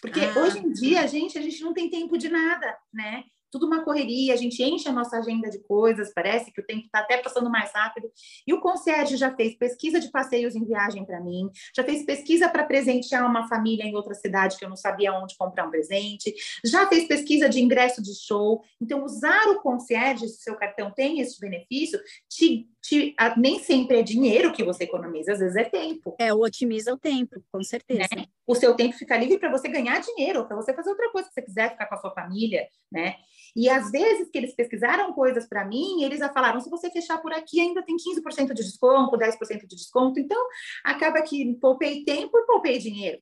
[0.00, 0.38] Porque ah.
[0.40, 3.24] hoje em dia, gente, a gente não tem tempo de nada, né?
[3.50, 6.86] Tudo uma correria, a gente enche a nossa agenda de coisas, parece que o tempo
[6.86, 8.10] está até passando mais rápido.
[8.46, 12.48] E o concierge já fez pesquisa de passeios em viagem para mim, já fez pesquisa
[12.48, 16.34] para presentear uma família em outra cidade que eu não sabia onde comprar um presente,
[16.64, 18.62] já fez pesquisa de ingresso de show.
[18.80, 23.98] Então, usar o concierge, se seu cartão tem esse benefício, te, te, a, nem sempre
[23.98, 26.14] é dinheiro que você economiza, às vezes é tempo.
[26.18, 28.08] É, otimiza o tempo, com certeza.
[28.16, 28.26] Né?
[28.46, 31.34] O seu tempo fica livre para você ganhar dinheiro, para você fazer outra coisa que
[31.34, 33.16] você quiser, ficar com a sua família, né?
[33.54, 37.18] E às vezes que eles pesquisaram coisas para mim, eles já falaram: se você fechar
[37.18, 40.18] por aqui, ainda tem 15% de desconto, 10% de desconto.
[40.20, 40.42] Então,
[40.84, 43.20] acaba que poupei tempo e poupei dinheiro.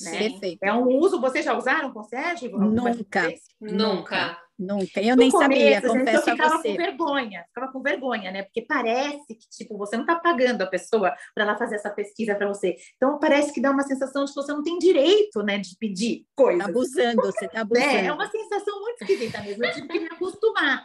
[0.00, 0.18] Né?
[0.18, 0.62] Perfeito.
[0.62, 2.48] É um uso, vocês já usaram concierge?
[2.48, 3.34] Nunca.
[3.60, 4.38] Nunca.
[4.58, 5.00] Nunca.
[5.00, 6.70] Eu no nem começo, sabia, confesso eu ficava a você.
[6.70, 8.42] com vergonha, ficava com vergonha, né?
[8.42, 12.34] Porque parece que, tipo, você não está pagando a pessoa para ela fazer essa pesquisa
[12.34, 12.76] para você.
[12.96, 16.26] Então, parece que dá uma sensação de que você não tem direito, né, de pedir
[16.34, 16.64] coisas.
[16.64, 17.86] Tá abusando, você está abusando.
[17.86, 20.84] É, é uma sensação muito esquisita mesmo, eu tive que me acostumar.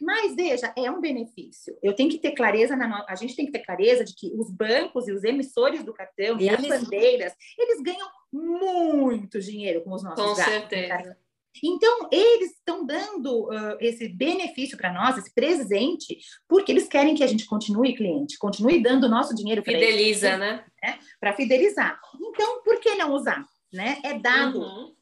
[0.00, 1.76] Mas veja, é um benefício.
[1.82, 4.50] Eu tenho que ter clareza, na, a gente tem que ter clareza de que os
[4.50, 10.02] bancos e os emissores do cartão e as bandeiras, eles ganham muito dinheiro com os
[10.02, 10.54] nossos com gastos.
[10.54, 11.18] Com certeza.
[11.62, 17.24] Então, eles estão dando uh, esse benefício para nós, esse presente, porque eles querem que
[17.24, 20.64] a gente continue cliente, continue dando o nosso dinheiro para Fideliza, eles, né?
[20.82, 20.98] né?
[21.18, 22.00] Para fidelizar.
[22.20, 23.44] Então, por que não usar?
[23.72, 24.00] Né?
[24.04, 24.60] É dado.
[24.60, 24.94] Uhum.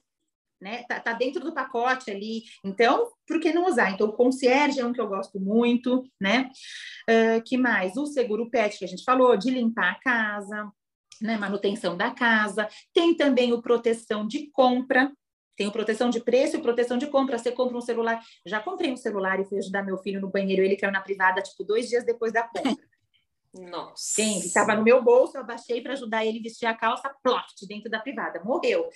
[0.61, 0.83] Né?
[0.89, 2.43] Tá, tá, dentro do pacote ali.
[2.65, 3.91] Então, por que não usar?
[3.93, 6.51] Então, o concierge é um que eu gosto muito, né?
[7.09, 7.97] Uh, que mais?
[7.97, 10.69] O seguro pet que a gente falou, de limpar a casa,
[11.23, 11.37] né?
[11.37, 12.69] Manutenção da casa.
[12.93, 15.13] Tem também o proteção de compra,
[15.59, 17.37] tem proteção de preço e proteção de compra.
[17.37, 18.23] Você compra um celular.
[18.47, 20.63] Já comprei um celular e fui ajudar meu filho no banheiro.
[20.63, 22.87] Ele caiu na privada, tipo, dois dias depois da compra.
[23.53, 24.15] Nossa.
[24.15, 27.67] Quem estava no meu bolso, eu abaixei para ajudar ele a vestir a calça, ploft,
[27.67, 28.41] dentro da privada.
[28.45, 28.89] Morreu.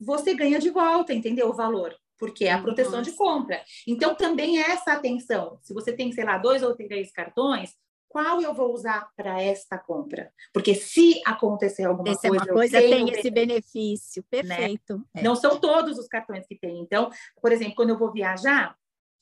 [0.00, 1.48] Você ganha de volta, entendeu?
[1.48, 1.92] O valor.
[2.16, 3.10] Porque é a proteção Nossa.
[3.10, 3.60] de compra.
[3.84, 5.58] Então, também é essa atenção.
[5.62, 7.72] Se você tem, sei lá, dois ou três cartões,
[8.14, 10.32] qual eu vou usar para esta compra?
[10.52, 14.40] Porque se acontecer alguma Essa coisa, é uma coisa tem esse benefício, né?
[14.42, 14.98] perfeito.
[14.98, 15.04] Né?
[15.16, 15.22] É.
[15.24, 16.78] Não são todos os cartões que tem.
[16.78, 17.10] Então,
[17.42, 18.76] por exemplo, quando eu vou viajar,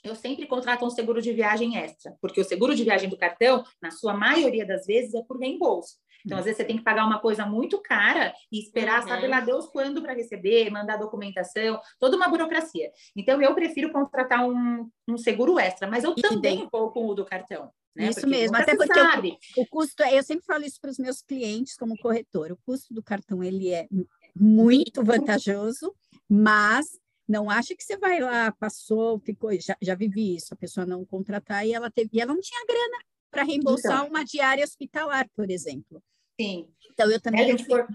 [0.05, 3.65] eu sempre contrato um seguro de viagem extra, porque o seguro de viagem do cartão,
[3.81, 5.97] na sua maioria das vezes, é por reembolso.
[6.27, 9.09] Então, às vezes, você tem que pagar uma coisa muito cara e esperar, uhum.
[9.09, 12.91] sabe lá Deus quando para receber, mandar documentação, toda uma burocracia.
[13.17, 17.15] Então, eu prefiro contratar um, um seguro extra, mas eu e também vou com o
[17.15, 17.73] do cartão.
[17.95, 18.09] Né?
[18.09, 21.21] Isso porque mesmo, até porque o, o, custo, eu sempre falo isso para os meus
[21.21, 23.87] clientes como corretor, o custo do cartão ele é
[24.35, 25.95] muito vantajoso,
[26.29, 26.87] mas
[27.29, 31.05] não acha que você vai lá, passou, ficou, já, já vivi isso, a pessoa não
[31.05, 32.99] contratar e ela teve, e ela não tinha grana
[33.31, 36.03] para reembolsar então, uma diária hospitalar, por exemplo.
[36.41, 36.69] Sim.
[36.93, 37.51] Então eu também.
[37.51, 37.87] É, for,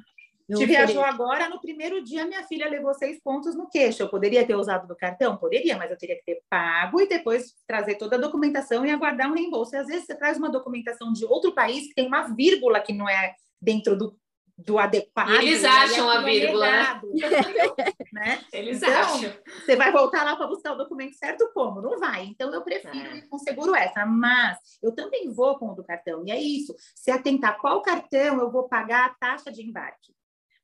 [0.56, 4.02] Te viajou agora, no primeiro dia, minha filha levou seis pontos no queixo.
[4.02, 5.36] Eu poderia ter usado do cartão?
[5.36, 9.30] Poderia, mas eu teria que ter pago e depois trazer toda a documentação e aguardar
[9.30, 9.76] um reembolso.
[9.76, 12.94] E às vezes você traz uma documentação de outro país que tem uma vírgula que
[12.94, 14.18] não é dentro do,
[14.58, 15.32] do adequado.
[15.32, 17.12] E eles acham a vírgula, é errado,
[18.14, 18.40] né?
[18.54, 19.34] Eles então, acham.
[19.66, 21.82] Você vai voltar lá para buscar o documento certo como?
[21.82, 22.24] Não vai.
[22.24, 23.18] Então, eu prefiro é.
[23.18, 24.06] ir com seguro extra.
[24.06, 26.24] Mas eu também vou com o do cartão.
[26.26, 26.74] E é isso.
[26.96, 30.16] Se atentar qual cartão eu vou pagar a taxa de embarque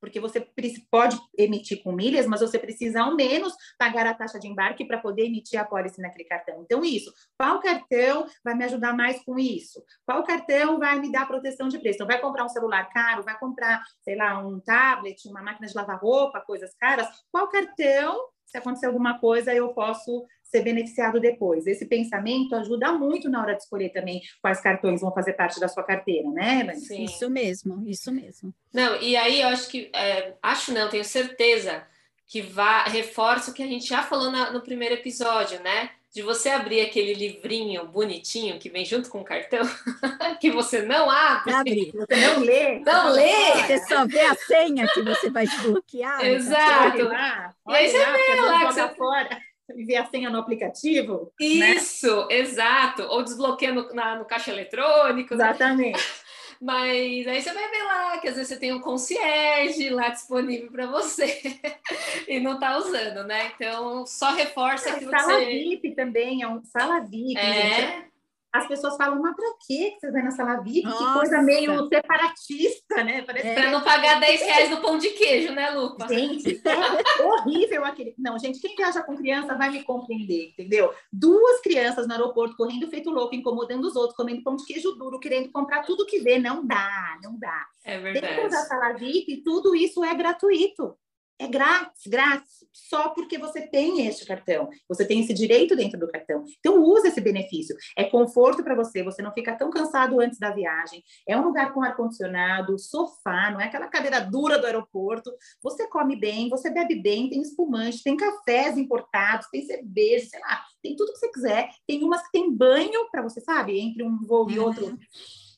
[0.03, 0.45] porque você
[0.91, 4.97] pode emitir com milhas, mas você precisa ao menos pagar a taxa de embarque para
[4.97, 6.61] poder emitir a pólice naquele cartão.
[6.61, 7.09] Então, isso.
[7.39, 9.81] Qual cartão vai me ajudar mais com isso?
[10.05, 11.95] Qual cartão vai me dar proteção de preço?
[11.95, 15.73] Então, vai comprar um celular caro, vai comprar, sei lá, um tablet, uma máquina de
[15.73, 17.07] lavar roupa, coisas caras.
[17.31, 21.65] Qual cartão se acontecer alguma coisa, eu posso ser beneficiado depois.
[21.65, 25.67] Esse pensamento ajuda muito na hora de escolher também quais cartões vão fazer parte da
[25.67, 27.05] sua carteira, né, Sim.
[27.05, 28.53] Isso mesmo, isso mesmo.
[28.71, 31.83] Não, e aí eu acho que, é, acho não, tenho certeza
[32.27, 35.89] que vá, reforça o que a gente já falou na, no primeiro episódio, né?
[36.13, 39.61] de você abrir aquele livrinho bonitinho que vem junto com o cartão,
[40.39, 41.91] que você não abre, abre.
[41.91, 42.79] você não lê.
[42.81, 43.63] Não lê.
[43.65, 46.23] Você só vê a senha que você vai desbloquear.
[46.23, 46.97] Exato.
[46.97, 48.89] Olha lá, e aí você lá, vê lá que você...
[48.89, 51.31] fora e ver a senha no aplicativo.
[51.39, 51.75] Né?
[51.75, 52.39] Isso, né?
[52.39, 53.03] exato.
[53.03, 55.35] Ou desbloqueia no, na, no caixa eletrônico.
[55.35, 55.45] Né?
[55.45, 55.97] Exatamente.
[55.97, 56.03] Né?
[56.61, 60.71] Mas aí você vai ver lá que às vezes você tem um concierge lá disponível
[60.71, 61.41] para você
[62.25, 63.51] e não está usando, né?
[63.53, 65.45] Então só reforça é, aquilo sala que você...
[65.45, 67.69] VIP também, é um sala VIP, é...
[67.69, 68.12] gente
[68.53, 70.83] as pessoas falam, mas para que você vai na sala VIP?
[70.83, 70.97] Nossa.
[71.03, 73.23] Que coisa meio separatista, né?
[73.23, 73.55] Parece é.
[73.55, 76.07] Para não pagar 10 reais no pão de queijo, né, Lupa?
[76.07, 78.13] Gente, é horrível aquele.
[78.15, 80.93] Não, gente, quem viaja com criança vai me compreender, entendeu?
[81.11, 85.19] Duas crianças no aeroporto correndo feito louco, incomodando os outros, comendo pão de queijo duro,
[85.19, 86.37] querendo comprar tudo que vê.
[86.37, 87.65] Não dá, não dá.
[87.83, 88.35] É verdade.
[88.35, 90.95] Dentro da sala VIP, tudo isso é gratuito.
[91.43, 94.69] É grátis, grátis, só porque você tem este cartão.
[94.87, 96.41] Você tem esse direito dentro do cartão.
[96.59, 97.75] Então, use esse benefício.
[97.97, 101.03] É conforto para você, você não fica tão cansado antes da viagem.
[101.27, 105.33] É um lugar com ar-condicionado, sofá, não é aquela cadeira dura do aeroporto.
[105.61, 110.63] Você come bem, você bebe bem, tem espumante, tem cafés importados, tem cerveja, sei lá,
[110.81, 111.69] tem tudo que você quiser.
[111.85, 114.85] Tem umas que tem banho para você, sabe, entre um voo e outro.
[114.85, 114.97] Uhum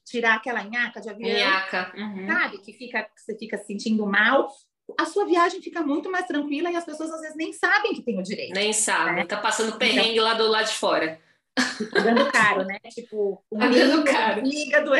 [0.07, 1.91] tirar aquela nhaca de avião, nhaca.
[1.97, 2.27] Uhum.
[2.27, 2.59] sabe?
[2.59, 4.49] Que fica, que você fica se sentindo mal
[4.97, 8.03] a sua viagem fica muito mais tranquila e as pessoas às vezes nem sabem que
[8.03, 8.53] tem o direito.
[8.53, 9.25] Nem sabem, né?
[9.25, 11.19] tá passando perrengue então, lá do lado de fora.
[11.91, 12.79] Pagando caro, né?
[12.89, 14.41] Tipo, Pagando caro.
[14.43, 14.91] do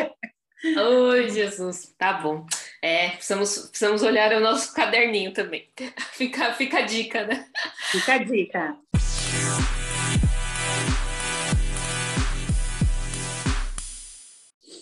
[0.80, 2.46] Oi, Jesus, tá bom.
[2.82, 5.70] É, precisamos, precisamos olhar o nosso caderninho também.
[6.12, 7.46] Fica, fica a dica, né?
[7.90, 8.76] Fica a dica.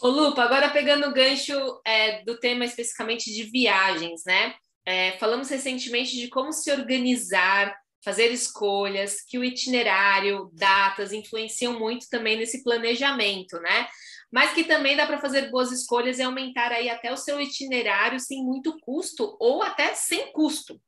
[0.00, 4.54] Ô, Lupa, agora pegando o gancho é, do tema especificamente de viagens, né?
[4.86, 12.06] É, falamos recentemente de como se organizar, fazer escolhas, que o itinerário, datas influenciam muito
[12.10, 13.88] também nesse planejamento, né?
[14.30, 18.20] Mas que também dá para fazer boas escolhas e aumentar aí até o seu itinerário
[18.20, 20.78] sem muito custo ou até sem custo,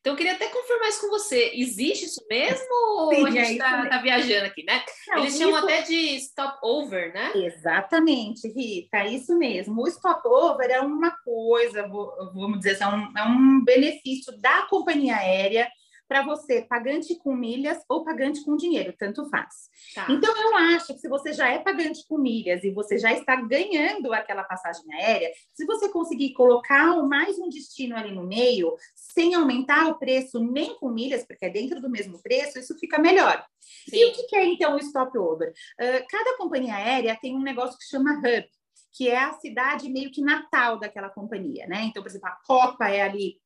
[0.00, 1.52] então, eu queria até confirmar isso com você.
[1.54, 4.82] Existe isso mesmo ou Sim, a gente está é tá viajando aqui, né?
[5.08, 7.32] Não, Eles chamam até de stopover, né?
[7.34, 9.82] Exatamente, Rita, é isso mesmo.
[9.82, 15.16] O stopover é uma coisa, vamos dizer assim, é um, é um benefício da companhia
[15.16, 15.68] aérea
[16.10, 19.70] para você, pagante com milhas ou pagante com dinheiro, tanto faz.
[19.94, 20.08] Tá.
[20.10, 23.36] Então, eu acho que se você já é pagante com milhas e você já está
[23.36, 29.36] ganhando aquela passagem aérea, se você conseguir colocar mais um destino ali no meio, sem
[29.36, 33.46] aumentar o preço nem com milhas, porque é dentro do mesmo preço, isso fica melhor.
[33.88, 33.98] Sim.
[33.98, 35.50] E o que é, então, o stopover?
[35.80, 38.48] Uh, cada companhia aérea tem um negócio que chama hub,
[38.92, 41.84] que é a cidade meio que natal daquela companhia, né?
[41.84, 43.36] Então, por exemplo, a Copa é ali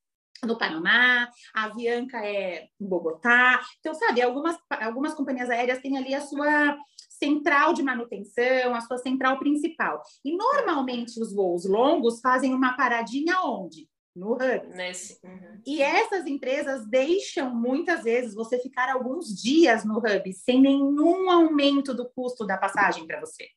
[0.44, 3.61] no Panamá, a Avianca é em Bogotá.
[3.81, 6.77] Então, sabe, algumas, algumas companhias aéreas têm ali a sua
[7.09, 10.03] central de manutenção, a sua central principal.
[10.25, 13.88] E normalmente os voos longos fazem uma paradinha onde?
[14.14, 14.68] No hub.
[14.68, 15.18] Nesse.
[15.25, 15.61] Uhum.
[15.66, 21.92] E essas empresas deixam muitas vezes você ficar alguns dias no hub sem nenhum aumento
[21.92, 23.49] do custo da passagem para você.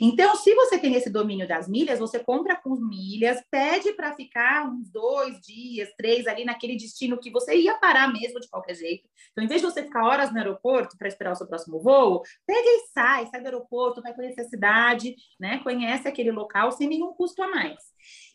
[0.00, 4.68] Então, se você tem esse domínio das milhas, você compra com milhas, pede para ficar
[4.68, 9.08] uns dois dias, três ali naquele destino que você ia parar mesmo de qualquer jeito.
[9.32, 12.22] Então, em vez de você ficar horas no aeroporto para esperar o seu próximo voo,
[12.46, 15.58] pega e sai, sai do aeroporto, vai conhecer a cidade, né?
[15.62, 17.82] Conhece aquele local sem nenhum custo a mais.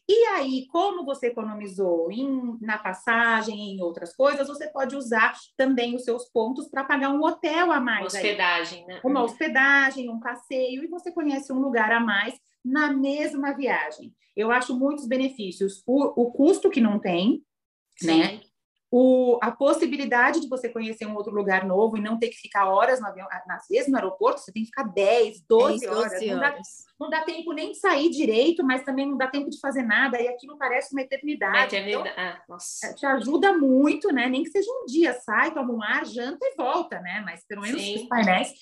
[0.09, 5.95] E aí, como você economizou em, na passagem, em outras coisas, você pode usar também
[5.95, 8.07] os seus pontos para pagar um hotel a mais.
[8.07, 8.87] Hospedagem, aí.
[8.87, 9.01] né?
[9.03, 14.13] Uma hospedagem, um passeio, e você conhece um lugar a mais na mesma viagem.
[14.35, 15.83] Eu acho muitos benefícios.
[15.85, 17.43] O, o custo que não tem,
[17.97, 18.19] Sim.
[18.19, 18.41] né?
[18.93, 22.67] O, a possibilidade de você conhecer um outro lugar novo e não ter que ficar
[22.67, 25.97] horas no avião, às vezes no aeroporto você tem que ficar 10, 12, 10, 12
[25.97, 26.21] horas.
[26.27, 26.57] Não, dá,
[26.99, 30.21] não, dá, tempo nem de sair direito, mas também não dá tempo de fazer nada,
[30.21, 31.73] e aquilo parece uma eternidade.
[31.73, 32.09] Eternidade.
[32.43, 34.27] Então, ah, te ajuda muito, né?
[34.27, 37.21] Nem que seja um dia, sai, toma um ar, janta e volta, né?
[37.23, 38.07] Mas pelo menos Sim.
[38.09, 38.55] parece.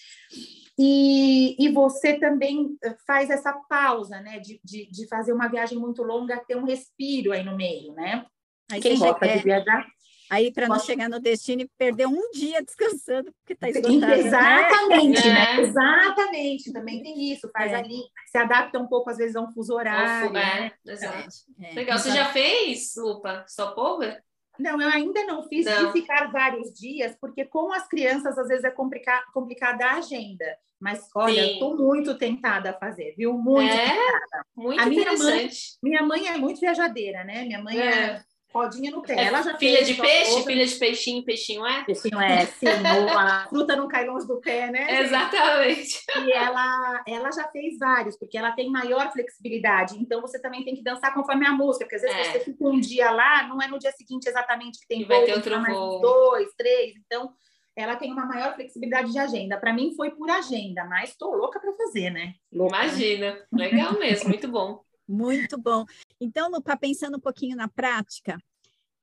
[0.77, 4.37] E, e você também eh, faz essa pausa, né?
[4.37, 8.27] De, de, de fazer uma viagem muito longa, ter um respiro aí no meio, né?
[8.71, 9.87] Aí Quem gosta de viajar
[10.29, 13.99] Aí, para não chegar no destino e perder um dia descansando, porque está esgotado.
[13.99, 14.19] Né?
[14.19, 15.33] Exatamente, né?
[15.33, 15.61] né?
[15.61, 17.49] Exatamente, também tem isso.
[17.51, 17.75] Faz é.
[17.75, 20.31] ali, se adapta um pouco, às vezes, a um fuso horário.
[20.31, 20.71] né?
[20.85, 21.29] Exato.
[21.61, 21.73] É.
[21.73, 21.97] Legal.
[21.97, 24.21] Você já fez, Lupa, Stopover?
[24.59, 25.87] Não, eu ainda não fiz não.
[25.87, 30.45] de ficar vários dias, porque com as crianças, às vezes, é complica complicada a agenda.
[30.79, 33.33] Mas, olha, estou muito tentada a fazer, viu?
[33.33, 34.45] Muito é, tentada.
[34.55, 35.49] Muito a minha mãe,
[35.81, 37.43] minha mãe é muito viajadeira, né?
[37.43, 38.23] Minha mãe é, é
[38.53, 39.13] rodinha no pé.
[39.13, 40.51] É ela já filha de peixe, outra...
[40.51, 41.83] filha de peixinho, peixinho é?
[41.83, 42.67] Peixinho é, sim.
[42.67, 45.01] a fruta não cai longe do pé, né?
[45.01, 46.03] Exatamente.
[46.25, 49.95] E ela, ela já fez vários, porque ela tem maior flexibilidade.
[49.97, 52.31] Então você também tem que dançar conforme a música, porque às vezes é.
[52.31, 55.25] você fica um dia lá, não é no dia seguinte exatamente que tem voo, vai
[55.25, 56.01] ter outro voo.
[56.01, 56.93] dois, três.
[57.05, 57.31] Então
[57.75, 59.57] ela tem uma maior flexibilidade de agenda.
[59.57, 62.33] Para mim foi por agenda, mas estou louca para fazer, né?
[62.51, 64.83] Louca, Imagina, legal mesmo, muito bom.
[65.09, 65.85] Muito bom.
[66.21, 68.37] Então, para pensando um pouquinho na prática,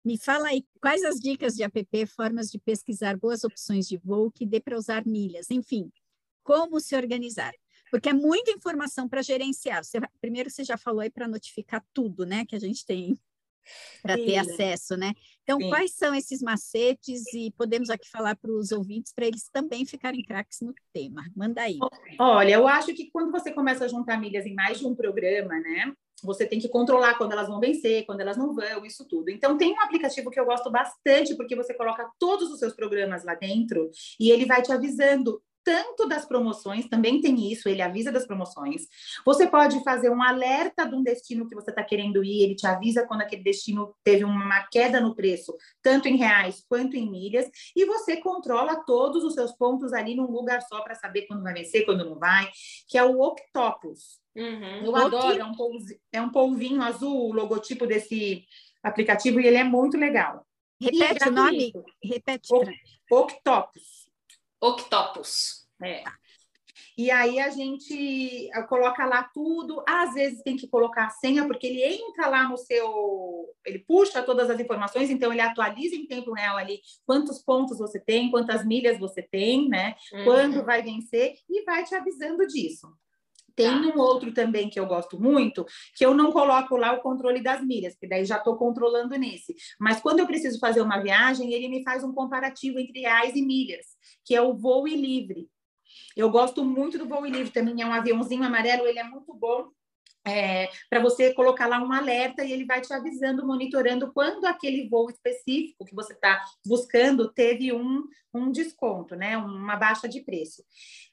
[0.04, 4.30] me fala aí quais as dicas de app, formas de pesquisar boas opções de voo
[4.30, 5.90] que dê para usar milhas, enfim,
[6.44, 7.52] como se organizar.
[7.90, 9.84] Porque é muita informação para gerenciar.
[9.84, 13.18] Você, primeiro, você já falou aí para notificar tudo, né, que a gente tem
[14.00, 15.12] para ter acesso, né?
[15.46, 15.68] Então, Sim.
[15.68, 20.20] quais são esses macetes e podemos aqui falar para os ouvintes para eles também ficarem
[20.24, 21.24] craques no tema.
[21.36, 21.78] Manda aí.
[22.18, 25.54] Olha, eu acho que quando você começa a juntar milhas em mais de um programa,
[25.60, 25.92] né?
[26.24, 29.30] Você tem que controlar quando elas vão vencer, quando elas não vão, isso tudo.
[29.30, 33.22] Então, tem um aplicativo que eu gosto bastante, porque você coloca todos os seus programas
[33.22, 33.88] lá dentro
[34.18, 38.86] e ele vai te avisando tanto das promoções, também tem isso, ele avisa das promoções.
[39.24, 42.68] Você pode fazer um alerta de um destino que você está querendo ir, ele te
[42.68, 47.50] avisa quando aquele destino teve uma queda no preço, tanto em reais quanto em milhas,
[47.74, 51.52] e você controla todos os seus pontos ali num lugar só para saber quando vai
[51.52, 52.48] vencer, quando não vai,
[52.86, 54.20] que é o Octopus.
[54.36, 54.84] Uhum.
[54.84, 58.44] Eu adoro, é um, polvinho, é um polvinho azul, o logotipo desse
[58.84, 60.46] aplicativo, e ele é muito legal.
[60.80, 61.72] Repete é o nome?
[62.00, 62.50] Repete.
[63.10, 64.05] Octopus.
[64.60, 65.66] Octopus.
[65.82, 66.02] É.
[66.98, 69.84] E aí a gente coloca lá tudo.
[69.86, 73.54] Às vezes tem que colocar a senha, porque ele entra lá no seu.
[73.66, 78.00] Ele puxa todas as informações, então ele atualiza em tempo real ali quantos pontos você
[78.00, 79.94] tem, quantas milhas você tem, né?
[80.12, 80.24] Uhum.
[80.24, 82.88] Quando vai vencer, e vai te avisando disso.
[83.56, 83.88] Tem tá.
[83.88, 85.64] um outro também que eu gosto muito,
[85.96, 89.54] que eu não coloco lá o controle das milhas, porque daí já estou controlando nesse.
[89.80, 93.42] Mas quando eu preciso fazer uma viagem, ele me faz um comparativo entre reais e
[93.42, 93.86] milhas,
[94.24, 95.48] que é o voo e livre.
[96.14, 99.32] Eu gosto muito do voo e livre, também é um aviãozinho amarelo, ele é muito
[99.32, 99.70] bom
[100.26, 104.88] é, para você colocar lá um alerta e ele vai te avisando, monitorando quando aquele
[104.88, 108.04] voo específico que você está buscando teve um,
[108.34, 109.38] um desconto, né?
[109.38, 110.64] Uma baixa de preço.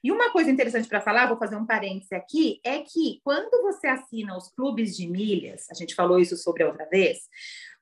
[0.02, 3.86] E uma coisa interessante para falar, vou fazer um parêntese aqui, é que quando você
[3.86, 7.20] assina os clubes de milhas, a gente falou isso sobre a outra vez,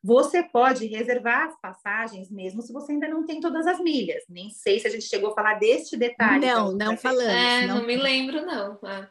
[0.04, 4.24] você pode reservar as passagens mesmo se você ainda não tem todas as milhas.
[4.28, 6.44] Nem sei se a gente chegou a falar deste detalhe.
[6.44, 7.32] Não, então, não falamos.
[7.32, 8.78] É, não, não me lembro, não.
[8.82, 9.08] Ah.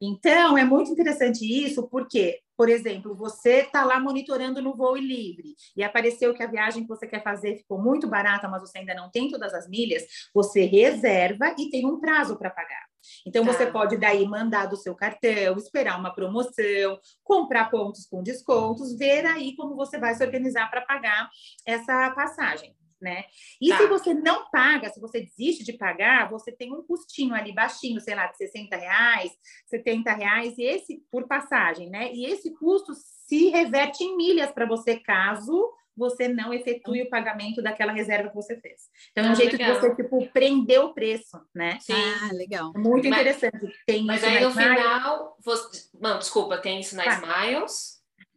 [0.00, 5.54] Então, é muito interessante isso, porque, por exemplo, você está lá monitorando no voo livre
[5.76, 8.94] e apareceu que a viagem que você quer fazer ficou muito barata, mas você ainda
[8.94, 12.84] não tem todas as milhas, você reserva e tem um prazo para pagar.
[13.26, 13.52] Então, tá.
[13.52, 19.26] você pode daí mandar do seu cartão, esperar uma promoção, comprar pontos com descontos, ver
[19.26, 21.28] aí como você vai se organizar para pagar
[21.66, 22.74] essa passagem
[23.04, 23.24] né?
[23.60, 23.76] E tá.
[23.76, 28.00] se você não paga, se você desiste de pagar, você tem um custinho ali baixinho,
[28.00, 29.30] sei lá, de 60 reais,
[29.66, 32.12] 70 reais, e esse por passagem, né?
[32.12, 37.62] E esse custo se reverte em milhas para você, caso você não efetue o pagamento
[37.62, 38.88] daquela reserva que você fez.
[39.12, 39.74] Então, é um ah, jeito legal.
[39.74, 41.78] de você, tipo, prender o preço, né?
[41.80, 41.92] Sim.
[41.92, 42.72] Ah, legal.
[42.74, 43.72] Muito mas, interessante.
[43.86, 45.36] Tem mas aí, no final...
[45.44, 45.88] Você...
[46.00, 47.14] Não, desculpa, tem isso na tá.
[47.14, 47.93] Smiles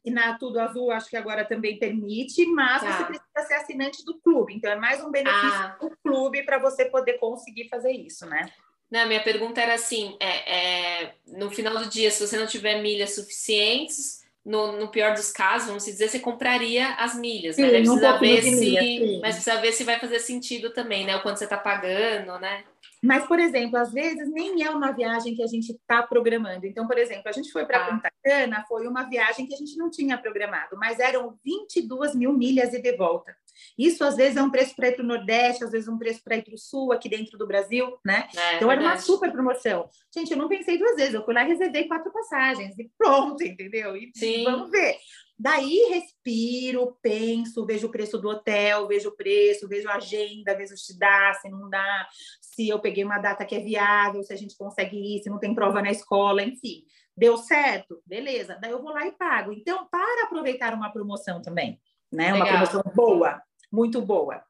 [0.09, 2.91] na Tudo Azul acho que agora também permite, mas tá.
[2.91, 4.53] você precisa ser assinante do clube.
[4.53, 5.77] Então é mais um benefício ah.
[5.79, 8.49] do clube para você poder conseguir fazer isso, né?
[8.89, 12.81] Não, minha pergunta era assim: é, é, no final do dia, se você não tiver
[12.81, 17.69] milhas suficientes, no, no, pior dos casos, vamos dizer, você compraria as milhas, sim, né?
[17.69, 21.17] Precisa um ver se, milhas, mas precisa ver se vai fazer sentido também, né?
[21.17, 22.63] O quanto você está pagando, né?
[23.03, 26.65] Mas, por exemplo, às vezes nem é uma viagem que a gente está programando.
[26.65, 27.89] Então, por exemplo, a gente foi para ah.
[27.91, 32.33] Punta Cana, foi uma viagem que a gente não tinha programado, mas eram 22 mil
[32.33, 33.35] milhas e de volta.
[33.77, 36.23] Isso às vezes é um preço para ir para o Nordeste, às vezes um preço
[36.23, 38.27] para ir para o Sul, aqui dentro do Brasil, né?
[38.35, 39.89] É, então era uma super promoção.
[40.13, 43.43] Gente, eu não pensei duas vezes, eu fui lá e reservei quatro passagens e pronto,
[43.43, 43.95] entendeu?
[43.95, 44.43] E Sim.
[44.43, 44.97] vamos ver.
[45.39, 50.75] Daí respiro, penso, vejo o preço do hotel, vejo o preço, vejo a agenda, vejo
[50.75, 52.07] se dá, se não dá,
[52.41, 55.37] se eu peguei uma data que é viável, se a gente consegue ir, se não
[55.37, 56.83] tem prova na escola, enfim.
[57.15, 58.01] Deu certo?
[58.05, 58.57] Beleza.
[58.59, 59.51] Daí eu vou lá e pago.
[59.51, 61.79] Então, para aproveitar uma promoção também,
[62.11, 62.31] né?
[62.33, 62.47] Legal.
[62.47, 64.43] Uma promoção boa, muito boa.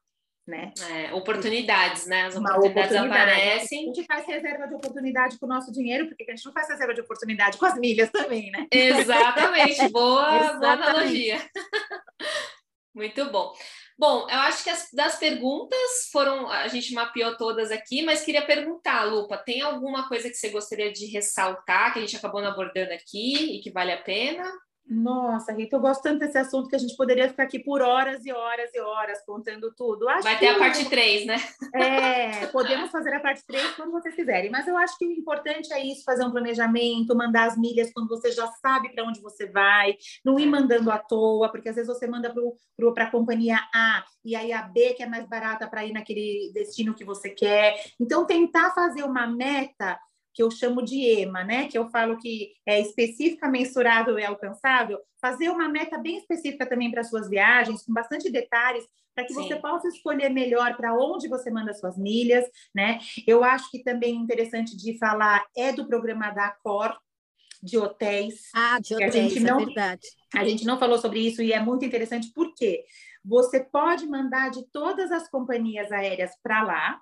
[0.48, 0.72] Né?
[0.90, 2.24] É, oportunidades, né?
[2.24, 3.30] As oportunidades oportunidade.
[3.30, 3.82] aparecem.
[3.82, 6.70] A gente faz reserva de oportunidade com o nosso dinheiro, porque a gente não faz
[6.70, 8.66] reserva de oportunidade com as milhas também, né?
[8.72, 10.58] Exatamente, boa, Exatamente.
[10.58, 11.38] boa analogia.
[12.96, 13.52] Muito bom.
[13.98, 18.46] Bom, eu acho que as, das perguntas foram, a gente mapeou todas aqui, mas queria
[18.46, 22.48] perguntar, Lupa, tem alguma coisa que você gostaria de ressaltar que a gente acabou não
[22.48, 24.50] abordando aqui e que vale a pena?
[24.88, 28.24] Nossa, Rita, eu gosto tanto desse assunto que a gente poderia ficar aqui por horas
[28.24, 30.08] e horas e horas contando tudo.
[30.08, 31.36] Acho Vai ter a parte 3, né?
[31.74, 35.70] É, podemos fazer a parte 3 quando vocês quiserem, mas eu acho que o importante
[35.74, 39.46] é isso, fazer um planejamento, mandar as milhas quando você já sabe para onde você
[39.46, 42.32] vai, não ir mandando à toa, porque às vezes você manda
[42.94, 46.50] para a companhia A e aí a B que é mais barata para ir naquele
[46.54, 47.78] destino que você quer.
[48.00, 49.98] Então, tentar fazer uma meta
[50.38, 51.66] que eu chamo de EMA, né?
[51.66, 56.92] Que eu falo que é específica, mensurável e alcançável, fazer uma meta bem específica também
[56.92, 58.84] para suas viagens, com bastante detalhes,
[59.16, 59.42] para que Sim.
[59.42, 63.00] você possa escolher melhor para onde você manda suas milhas, né?
[63.26, 66.96] Eu acho que também interessante de falar é do programa da Accor,
[67.60, 68.48] de hotéis.
[68.54, 70.06] Ah, de hotéis, a gente é não, é verdade.
[70.36, 72.84] A gente não falou sobre isso e é muito interessante porque
[73.24, 77.00] você pode mandar de todas as companhias aéreas para lá,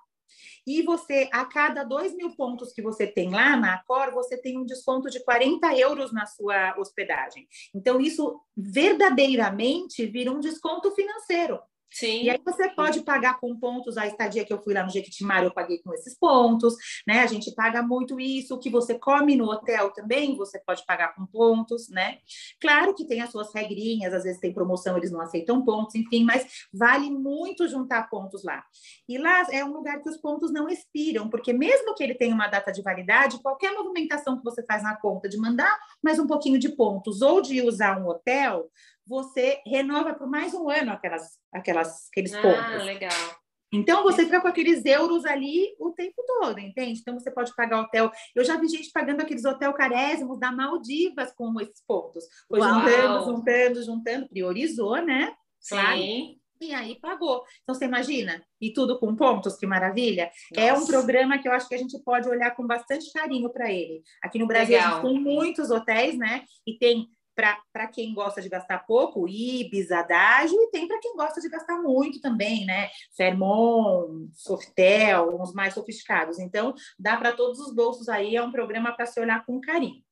[0.65, 4.57] e você, a cada dois mil pontos que você tem lá na Accor, você tem
[4.57, 7.47] um desconto de 40 euros na sua hospedagem.
[7.73, 11.59] Então, isso verdadeiramente vira um desconto financeiro.
[11.89, 12.23] Sim.
[12.23, 15.43] E aí você pode pagar com pontos a estadia que eu fui lá no Jequitimar,
[15.43, 16.75] eu paguei com esses pontos,
[17.07, 17.19] né?
[17.19, 21.15] A gente paga muito isso, o que você come no hotel também, você pode pagar
[21.15, 22.17] com pontos, né?
[22.59, 26.23] Claro que tem as suas regrinhas, às vezes tem promoção, eles não aceitam pontos, enfim,
[26.23, 28.63] mas vale muito juntar pontos lá.
[29.07, 32.35] E lá é um lugar que os pontos não expiram, porque mesmo que ele tenha
[32.35, 36.27] uma data de validade, qualquer movimentação que você faz na conta de mandar mais um
[36.27, 38.69] pouquinho de pontos ou de usar um hotel,
[39.07, 42.85] você renova por mais um ano aquelas, aquelas, aqueles ah, pontos.
[42.85, 43.37] legal.
[43.71, 46.99] Então, você fica com aqueles euros ali o tempo todo, entende?
[46.99, 48.11] Então, você pode pagar hotel.
[48.33, 52.23] Eu já vi gente pagando aqueles hotel carésimos da Maldivas com esses pontos.
[52.47, 52.73] Foi Uau.
[52.73, 55.33] juntando, juntando, juntando, priorizou, né?
[55.67, 55.97] Claro.
[55.97, 56.39] Sim.
[56.59, 57.43] E aí pagou.
[57.61, 58.43] Então, você imagina?
[58.59, 60.31] E tudo com pontos, que maravilha.
[60.55, 60.67] Nossa.
[60.67, 63.71] É um programa que eu acho que a gente pode olhar com bastante carinho para
[63.71, 64.01] ele.
[64.23, 64.91] Aqui no Brasil, Legal.
[64.91, 66.43] a gente tem muitos hotéis, né?
[66.65, 67.07] E tem
[67.37, 71.79] para quem gosta de gastar pouco, Ibis, Adágio, e tem para quem gosta de gastar
[71.83, 72.89] muito também, né?
[73.11, 76.39] Sermon, Sortel, uns mais sofisticados.
[76.39, 80.03] Então, dá para todos os bolsos aí, é um programa para se olhar com carinho.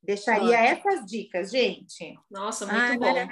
[0.00, 0.88] Deixaria Ótimo.
[0.88, 2.16] essas dicas, gente.
[2.30, 3.28] Nossa, muito Ai, bom.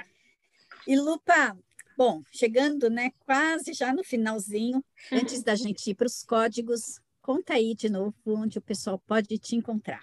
[0.85, 1.57] E Lupa,
[1.97, 7.53] bom, chegando, né, quase já no finalzinho, antes da gente ir para os códigos, conta
[7.53, 10.01] aí de novo onde o pessoal pode te encontrar.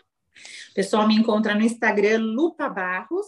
[0.70, 3.26] O pessoal me encontra no Instagram Lupa Barros.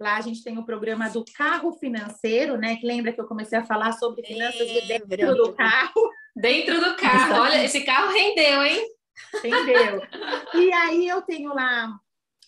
[0.00, 2.76] Lá a gente tem o programa do carro financeiro, né?
[2.76, 6.10] Que lembra que eu comecei a falar sobre finanças dentro do carro.
[6.36, 7.42] Dentro do carro.
[7.42, 8.86] Olha, esse carro rendeu, hein?
[9.42, 10.02] Rendeu.
[10.54, 11.98] E aí eu tenho lá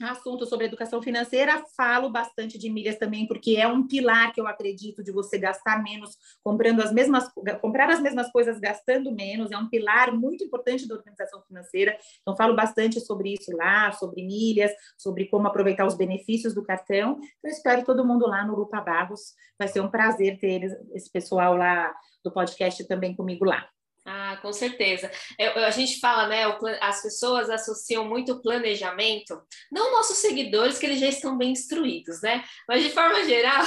[0.05, 4.47] assunto sobre educação financeira, falo bastante de milhas também, porque é um pilar que eu
[4.47, 7.31] acredito de você gastar menos, comprando as mesmas,
[7.61, 11.97] comprar as mesmas coisas gastando menos, é um pilar muito importante da organização financeira.
[12.23, 17.19] Então, falo bastante sobre isso lá, sobre milhas, sobre como aproveitar os benefícios do cartão.
[17.39, 19.35] Então, espero todo mundo lá no Lupa Barros.
[19.59, 21.95] Vai ser um prazer ter esse pessoal lá
[22.25, 23.69] do podcast também comigo lá.
[24.13, 25.09] Ah, com certeza.
[25.39, 26.43] Eu, a gente fala, né?
[26.81, 29.41] as pessoas associam muito o planejamento,
[29.71, 32.43] não nossos seguidores, que eles já estão bem instruídos, né?
[32.67, 33.65] Mas de forma geral,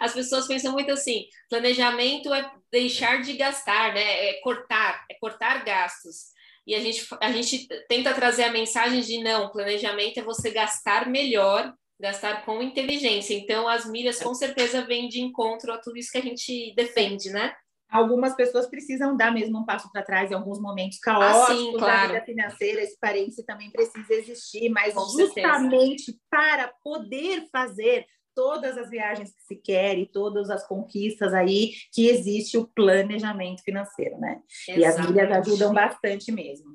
[0.00, 4.30] as pessoas pensam muito assim: planejamento é deixar de gastar, né?
[4.30, 6.30] É cortar, é cortar gastos.
[6.66, 11.08] E a gente, a gente tenta trazer a mensagem de não, planejamento é você gastar
[11.08, 13.34] melhor, gastar com inteligência.
[13.34, 17.30] Então, as milhas com certeza vêm de encontro a tudo isso que a gente defende,
[17.30, 17.54] né?
[17.90, 21.72] Algumas pessoas precisam dar mesmo um passo para trás em alguns momentos caóticos ah, sim,
[21.76, 22.12] claro.
[22.12, 22.82] da vida financeira.
[22.82, 26.18] Esse parêntese também precisa existir, mas Com justamente certeza.
[26.30, 32.08] para poder fazer todas as viagens que se quer e todas as conquistas aí que
[32.08, 34.40] existe o planejamento financeiro, né?
[34.68, 34.80] Exatamente.
[34.80, 36.70] E as milhas ajudam bastante mesmo.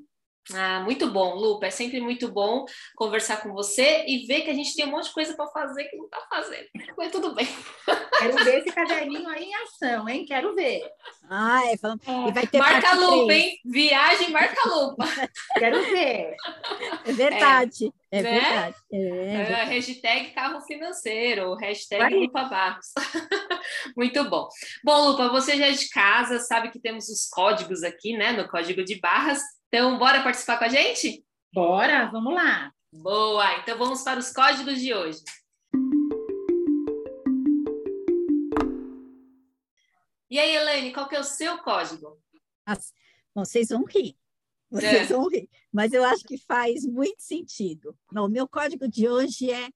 [0.53, 1.65] Ah, muito bom, Lupa.
[1.65, 2.65] É sempre muito bom
[2.95, 5.85] conversar com você e ver que a gente tem um monte de coisa para fazer
[5.85, 6.67] que não está fazendo.
[6.97, 7.47] Mas tudo bem.
[8.19, 10.25] Quero ver esse caderninho aí em ação, hein?
[10.25, 10.83] Quero ver.
[11.29, 13.43] Ah, é, e vai ter marca lupa, 3.
[13.43, 13.59] hein?
[13.65, 15.05] Viagem, marca lupa.
[15.57, 16.35] Quero ver.
[17.05, 17.91] É verdade.
[18.11, 18.39] É, é né?
[18.39, 18.75] verdade.
[18.91, 22.13] É, é, hashtag carro financeiro, hashtag vai.
[22.13, 22.93] Lupa Barros.
[23.97, 24.47] muito bom.
[24.83, 28.31] Bom, Lupa, você já é de casa, sabe que temos os códigos aqui, né?
[28.31, 29.41] No código de barras
[29.75, 31.21] então, bora participar com a gente?
[31.53, 32.71] Bora, vamos lá.
[32.93, 35.21] Boa, então vamos para os códigos de hoje.
[40.29, 42.17] E aí, Elaine, qual que é o seu código?
[42.65, 42.93] As...
[43.35, 44.15] Bom, vocês vão rir.
[44.71, 45.13] Vocês é.
[45.13, 45.49] vão rir.
[45.73, 47.97] Mas eu acho que faz muito sentido.
[48.13, 49.67] o meu código de hoje é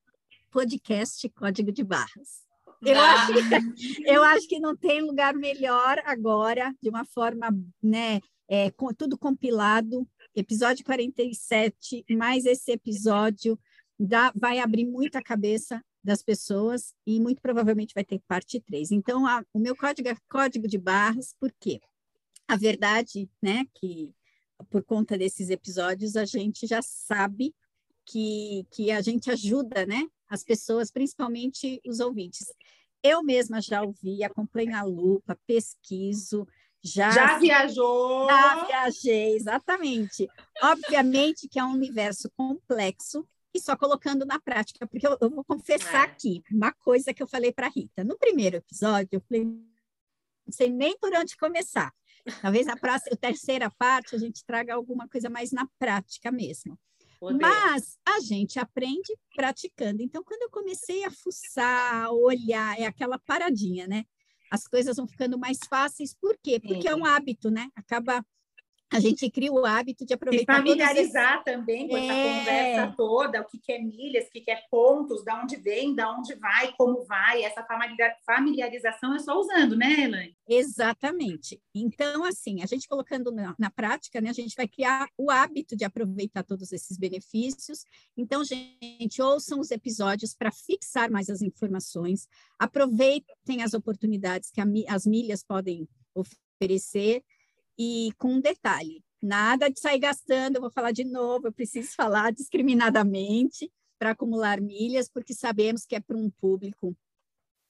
[0.50, 2.48] podcast Código de Barras.
[2.82, 3.16] Eu, ah.
[3.16, 7.50] acho, que, eu acho que não tem lugar melhor agora, de uma forma
[7.84, 13.60] né, é, com, tudo compilado, episódio 47, mais esse episódio
[13.98, 18.92] dá, vai abrir muita cabeça das pessoas e muito provavelmente vai ter parte 3.
[18.92, 21.80] Então, a, o meu código é código de barras, por quê?
[22.48, 24.12] A verdade, né, que
[24.70, 27.54] por conta desses episódios a gente já sabe
[28.04, 32.48] que, que a gente ajuda, né, as pessoas, principalmente os ouvintes.
[33.04, 36.48] Eu mesma já ouvi, acompanho a lupa, pesquiso,
[36.84, 38.28] já, já viajou?
[38.28, 40.28] Já viajei, exatamente.
[40.62, 45.44] Obviamente que é um universo complexo e só colocando na prática, porque eu, eu vou
[45.44, 46.12] confessar é.
[46.12, 48.04] aqui uma coisa que eu falei para Rita.
[48.04, 51.94] No primeiro episódio, eu falei, não sei nem por onde começar.
[52.42, 56.78] Talvez a, próxima, a terceira parte a gente traga alguma coisa mais na prática mesmo.
[57.20, 57.38] Poder.
[57.38, 60.02] Mas a gente aprende praticando.
[60.02, 64.06] Então, quando eu comecei a fuçar, olhar, é aquela paradinha, né?
[64.50, 66.14] As coisas vão ficando mais fáceis.
[66.14, 66.60] Por quê?
[66.60, 67.70] Porque é, um hábito, né?
[67.76, 68.26] Acaba
[68.92, 70.54] a gente cria o hábito de aproveitar.
[70.54, 72.06] E familiarizar também com é...
[72.06, 75.58] essa conversa toda, o que, que é milhas, o que, que é pontos, da onde
[75.58, 77.44] vem, da onde vai, como vai.
[77.44, 77.66] Essa
[78.26, 80.36] familiarização é só usando, né, Elaine?
[80.48, 81.62] Exatamente.
[81.74, 85.76] Então, assim, a gente colocando na, na, prática, né, a gente vai criar o hábito
[85.76, 87.86] de aproveitar todos esses benefícios.
[88.18, 92.28] Então, gente, ouçam os episódios para fixar mais as informações,
[92.58, 97.24] aproveitem as oportunidades que a, as milhas podem oferecer
[97.80, 101.96] e com um detalhe, nada de sair gastando, eu vou falar de novo, eu preciso
[101.96, 106.94] falar discriminadamente para acumular milhas, porque sabemos que é para um público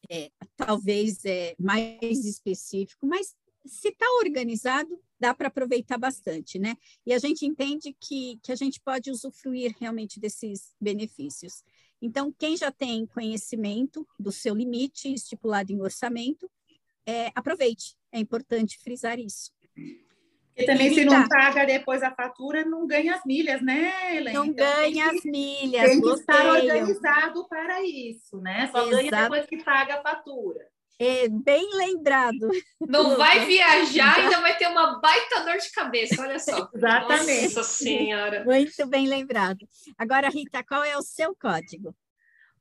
[0.09, 3.35] é, talvez é, mais específico, mas
[3.65, 6.75] se está organizado, dá para aproveitar bastante, né?
[7.05, 11.63] E a gente entende que, que a gente pode usufruir realmente desses benefícios.
[12.01, 16.49] Então, quem já tem conhecimento do seu limite estipulado em orçamento,
[17.05, 17.95] é, aproveite.
[18.11, 19.51] É importante frisar isso.
[20.59, 24.39] E também, se não paga depois a fatura, não ganha as milhas, né, Helena?
[24.39, 25.89] Não então, ganha as milhas.
[25.89, 28.69] Tem que estar organizado para isso, né?
[28.69, 28.89] Só Exato.
[28.89, 30.67] ganha depois que paga a fatura.
[31.01, 32.49] É, bem lembrado.
[32.85, 36.69] Não vai viajar, ainda vai ter uma baita dor de cabeça, olha só.
[36.75, 37.55] Exatamente.
[37.55, 38.43] Nossa Senhora.
[38.43, 39.65] Muito bem lembrado.
[39.97, 41.95] Agora, Rita, qual é o seu código?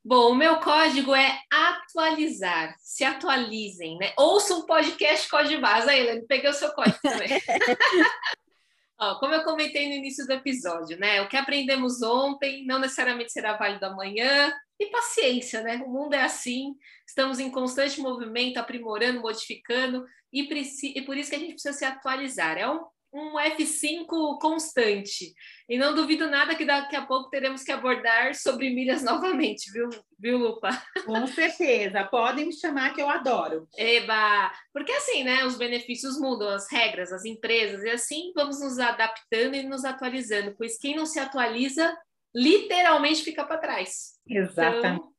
[0.08, 2.74] Bom, o meu código é atualizar.
[2.78, 4.14] Se atualizem, né?
[4.16, 5.90] Ouça um podcast Código Base.
[5.90, 7.28] Aí, Helene, peguei o seu código também.
[8.98, 11.20] Ó, como eu comentei no início do episódio, né?
[11.20, 14.50] O que aprendemos ontem não necessariamente será válido amanhã.
[14.80, 15.76] E paciência, né?
[15.84, 16.74] O mundo é assim,
[17.06, 21.84] estamos em constante movimento, aprimorando, modificando, e, e por isso que a gente precisa se
[21.84, 22.56] atualizar.
[22.56, 22.80] É um
[23.12, 25.34] um F5 constante.
[25.68, 29.88] E não duvido nada que daqui a pouco teremos que abordar sobre milhas novamente, viu,
[30.18, 30.70] viu Lupa?
[31.04, 33.68] Com certeza, podem me chamar que eu adoro.
[33.76, 34.52] Eba!
[34.72, 39.54] Porque assim, né, os benefícios mudam, as regras, as empresas, e assim vamos nos adaptando
[39.54, 41.96] e nos atualizando, pois quem não se atualiza
[42.34, 44.18] literalmente fica para trás.
[44.28, 44.96] Exatamente.
[44.96, 45.17] Então,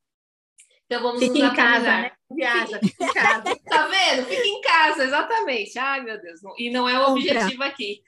[0.90, 2.12] então vamos Fique nos em casa, né?
[2.28, 3.44] Viaja, fica em casa.
[3.64, 4.26] tá vendo?
[4.26, 5.78] Fica em casa, exatamente.
[5.78, 6.40] Ai, meu Deus.
[6.58, 7.20] E não é o compra.
[7.20, 8.02] objetivo aqui.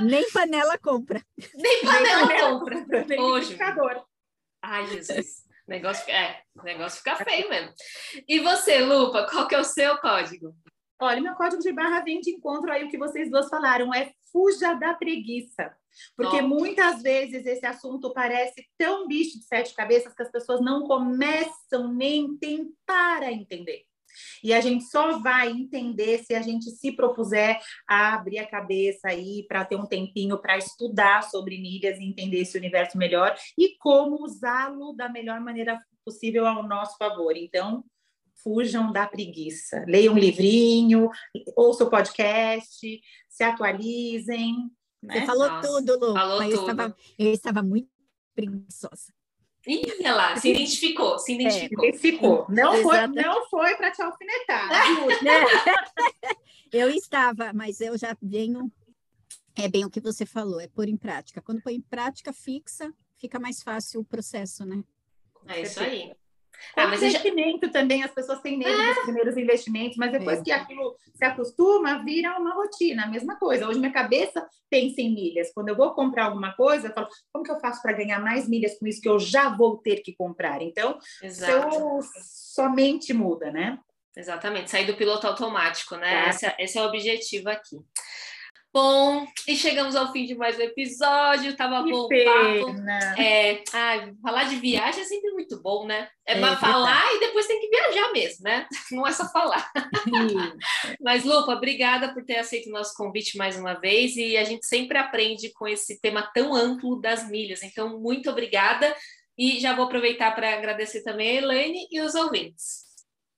[0.00, 1.22] Nem panela compra.
[1.54, 2.80] Nem panela, Nem panela compra.
[2.80, 3.04] compra.
[3.06, 3.56] Nem Hoje.
[4.60, 5.44] Ai, Jesus.
[5.68, 7.72] O negócio, é, negócio fica feio mesmo.
[8.26, 10.52] E você, Lupa, qual que é o seu código?
[11.00, 14.10] Olha, meu código de barra vem de encontro aí o que vocês duas falaram, é
[14.36, 15.74] fuja da preguiça.
[16.14, 20.86] Porque muitas vezes esse assunto parece tão bicho de sete cabeças que as pessoas não
[20.86, 23.84] começam nem tentar a entender.
[24.44, 27.58] E a gente só vai entender se a gente se propuser
[27.88, 32.40] a abrir a cabeça aí para ter um tempinho para estudar sobre milhas e entender
[32.40, 37.34] esse universo melhor e como usá-lo da melhor maneira possível ao nosso favor.
[37.36, 37.82] Então,
[38.42, 39.84] fujam da preguiça.
[39.86, 41.10] Leiam um livrinho,
[41.56, 44.70] ouçam o podcast, se atualizem.
[45.02, 45.20] Né?
[45.20, 46.12] Você falou Nossa, tudo, Lu.
[46.14, 46.70] Falou eu, tudo.
[46.70, 47.88] Estava, eu estava muito
[48.34, 49.12] preguiçosa.
[49.66, 51.84] Ih, lá, se identificou, se identificou.
[51.84, 52.46] É, identificou.
[52.48, 54.68] Não foi, não foi para te alfinetar.
[56.72, 58.70] eu estava, mas eu já venho.
[59.56, 61.42] É bem o que você falou, é pôr em prática.
[61.42, 64.84] Quando põe em prática fixa, fica mais fácil o processo, né?
[65.48, 66.12] É isso aí.
[66.76, 67.72] Ah, mas investimento já...
[67.72, 68.94] também, as pessoas têm medo é.
[68.94, 70.42] dos primeiros investimentos, mas depois é.
[70.42, 73.66] que aquilo se acostuma, vira uma rotina, a mesma coisa.
[73.66, 75.52] Hoje minha cabeça pensa em milhas.
[75.54, 78.48] Quando eu vou comprar alguma coisa, eu falo, como que eu faço para ganhar mais
[78.48, 80.60] milhas com isso que eu já vou ter que comprar?
[80.62, 81.72] Então, Exato.
[81.72, 83.78] seu, somente muda, né?
[84.16, 86.24] Exatamente, sair do piloto automático, né?
[86.24, 86.30] Tá.
[86.30, 87.76] Esse, é, esse é o objetivo aqui.
[88.76, 91.56] Bom, e chegamos ao fim de mais um episódio.
[91.56, 93.18] Tava que bom papo.
[93.18, 96.10] É, ah, falar de viagem é sempre muito bom, né?
[96.26, 98.66] É, é falar e depois tem que viajar mesmo, né?
[98.92, 99.72] Não é só falar.
[101.00, 104.14] Mas, Lupa, obrigada por ter aceito o nosso convite mais uma vez.
[104.14, 107.62] E a gente sempre aprende com esse tema tão amplo das milhas.
[107.62, 108.94] Então, muito obrigada.
[109.38, 112.84] E já vou aproveitar para agradecer também a Elaine e os ouvintes.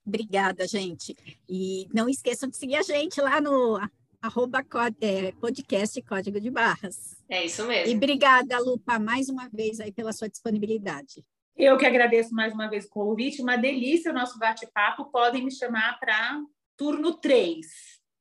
[0.05, 1.15] Obrigada, gente.
[1.49, 3.79] E não esqueçam de seguir a gente lá no
[4.21, 4.65] arroba
[5.01, 7.17] é, podcast Código de Barras.
[7.29, 7.93] É isso mesmo.
[7.93, 11.25] E obrigada, Lupa, mais uma vez aí pela sua disponibilidade.
[11.57, 15.11] Eu que agradeço mais uma vez o convite, uma delícia o nosso bate-papo.
[15.11, 16.41] Podem me chamar para
[16.77, 17.67] turno 3.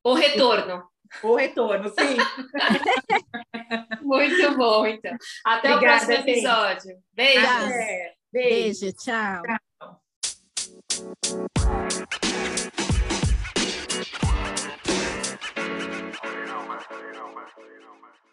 [0.04, 0.84] O retorno.
[1.24, 2.18] O retorno, sim.
[4.02, 5.16] Muito bom, então.
[5.46, 6.98] Até Obrigada, o próximo episódio.
[7.14, 7.48] Beijo.
[8.32, 8.90] Beijo.
[8.90, 9.42] Beijo, tchau.
[12.70, 12.87] tchau.
[16.98, 18.27] You know, man.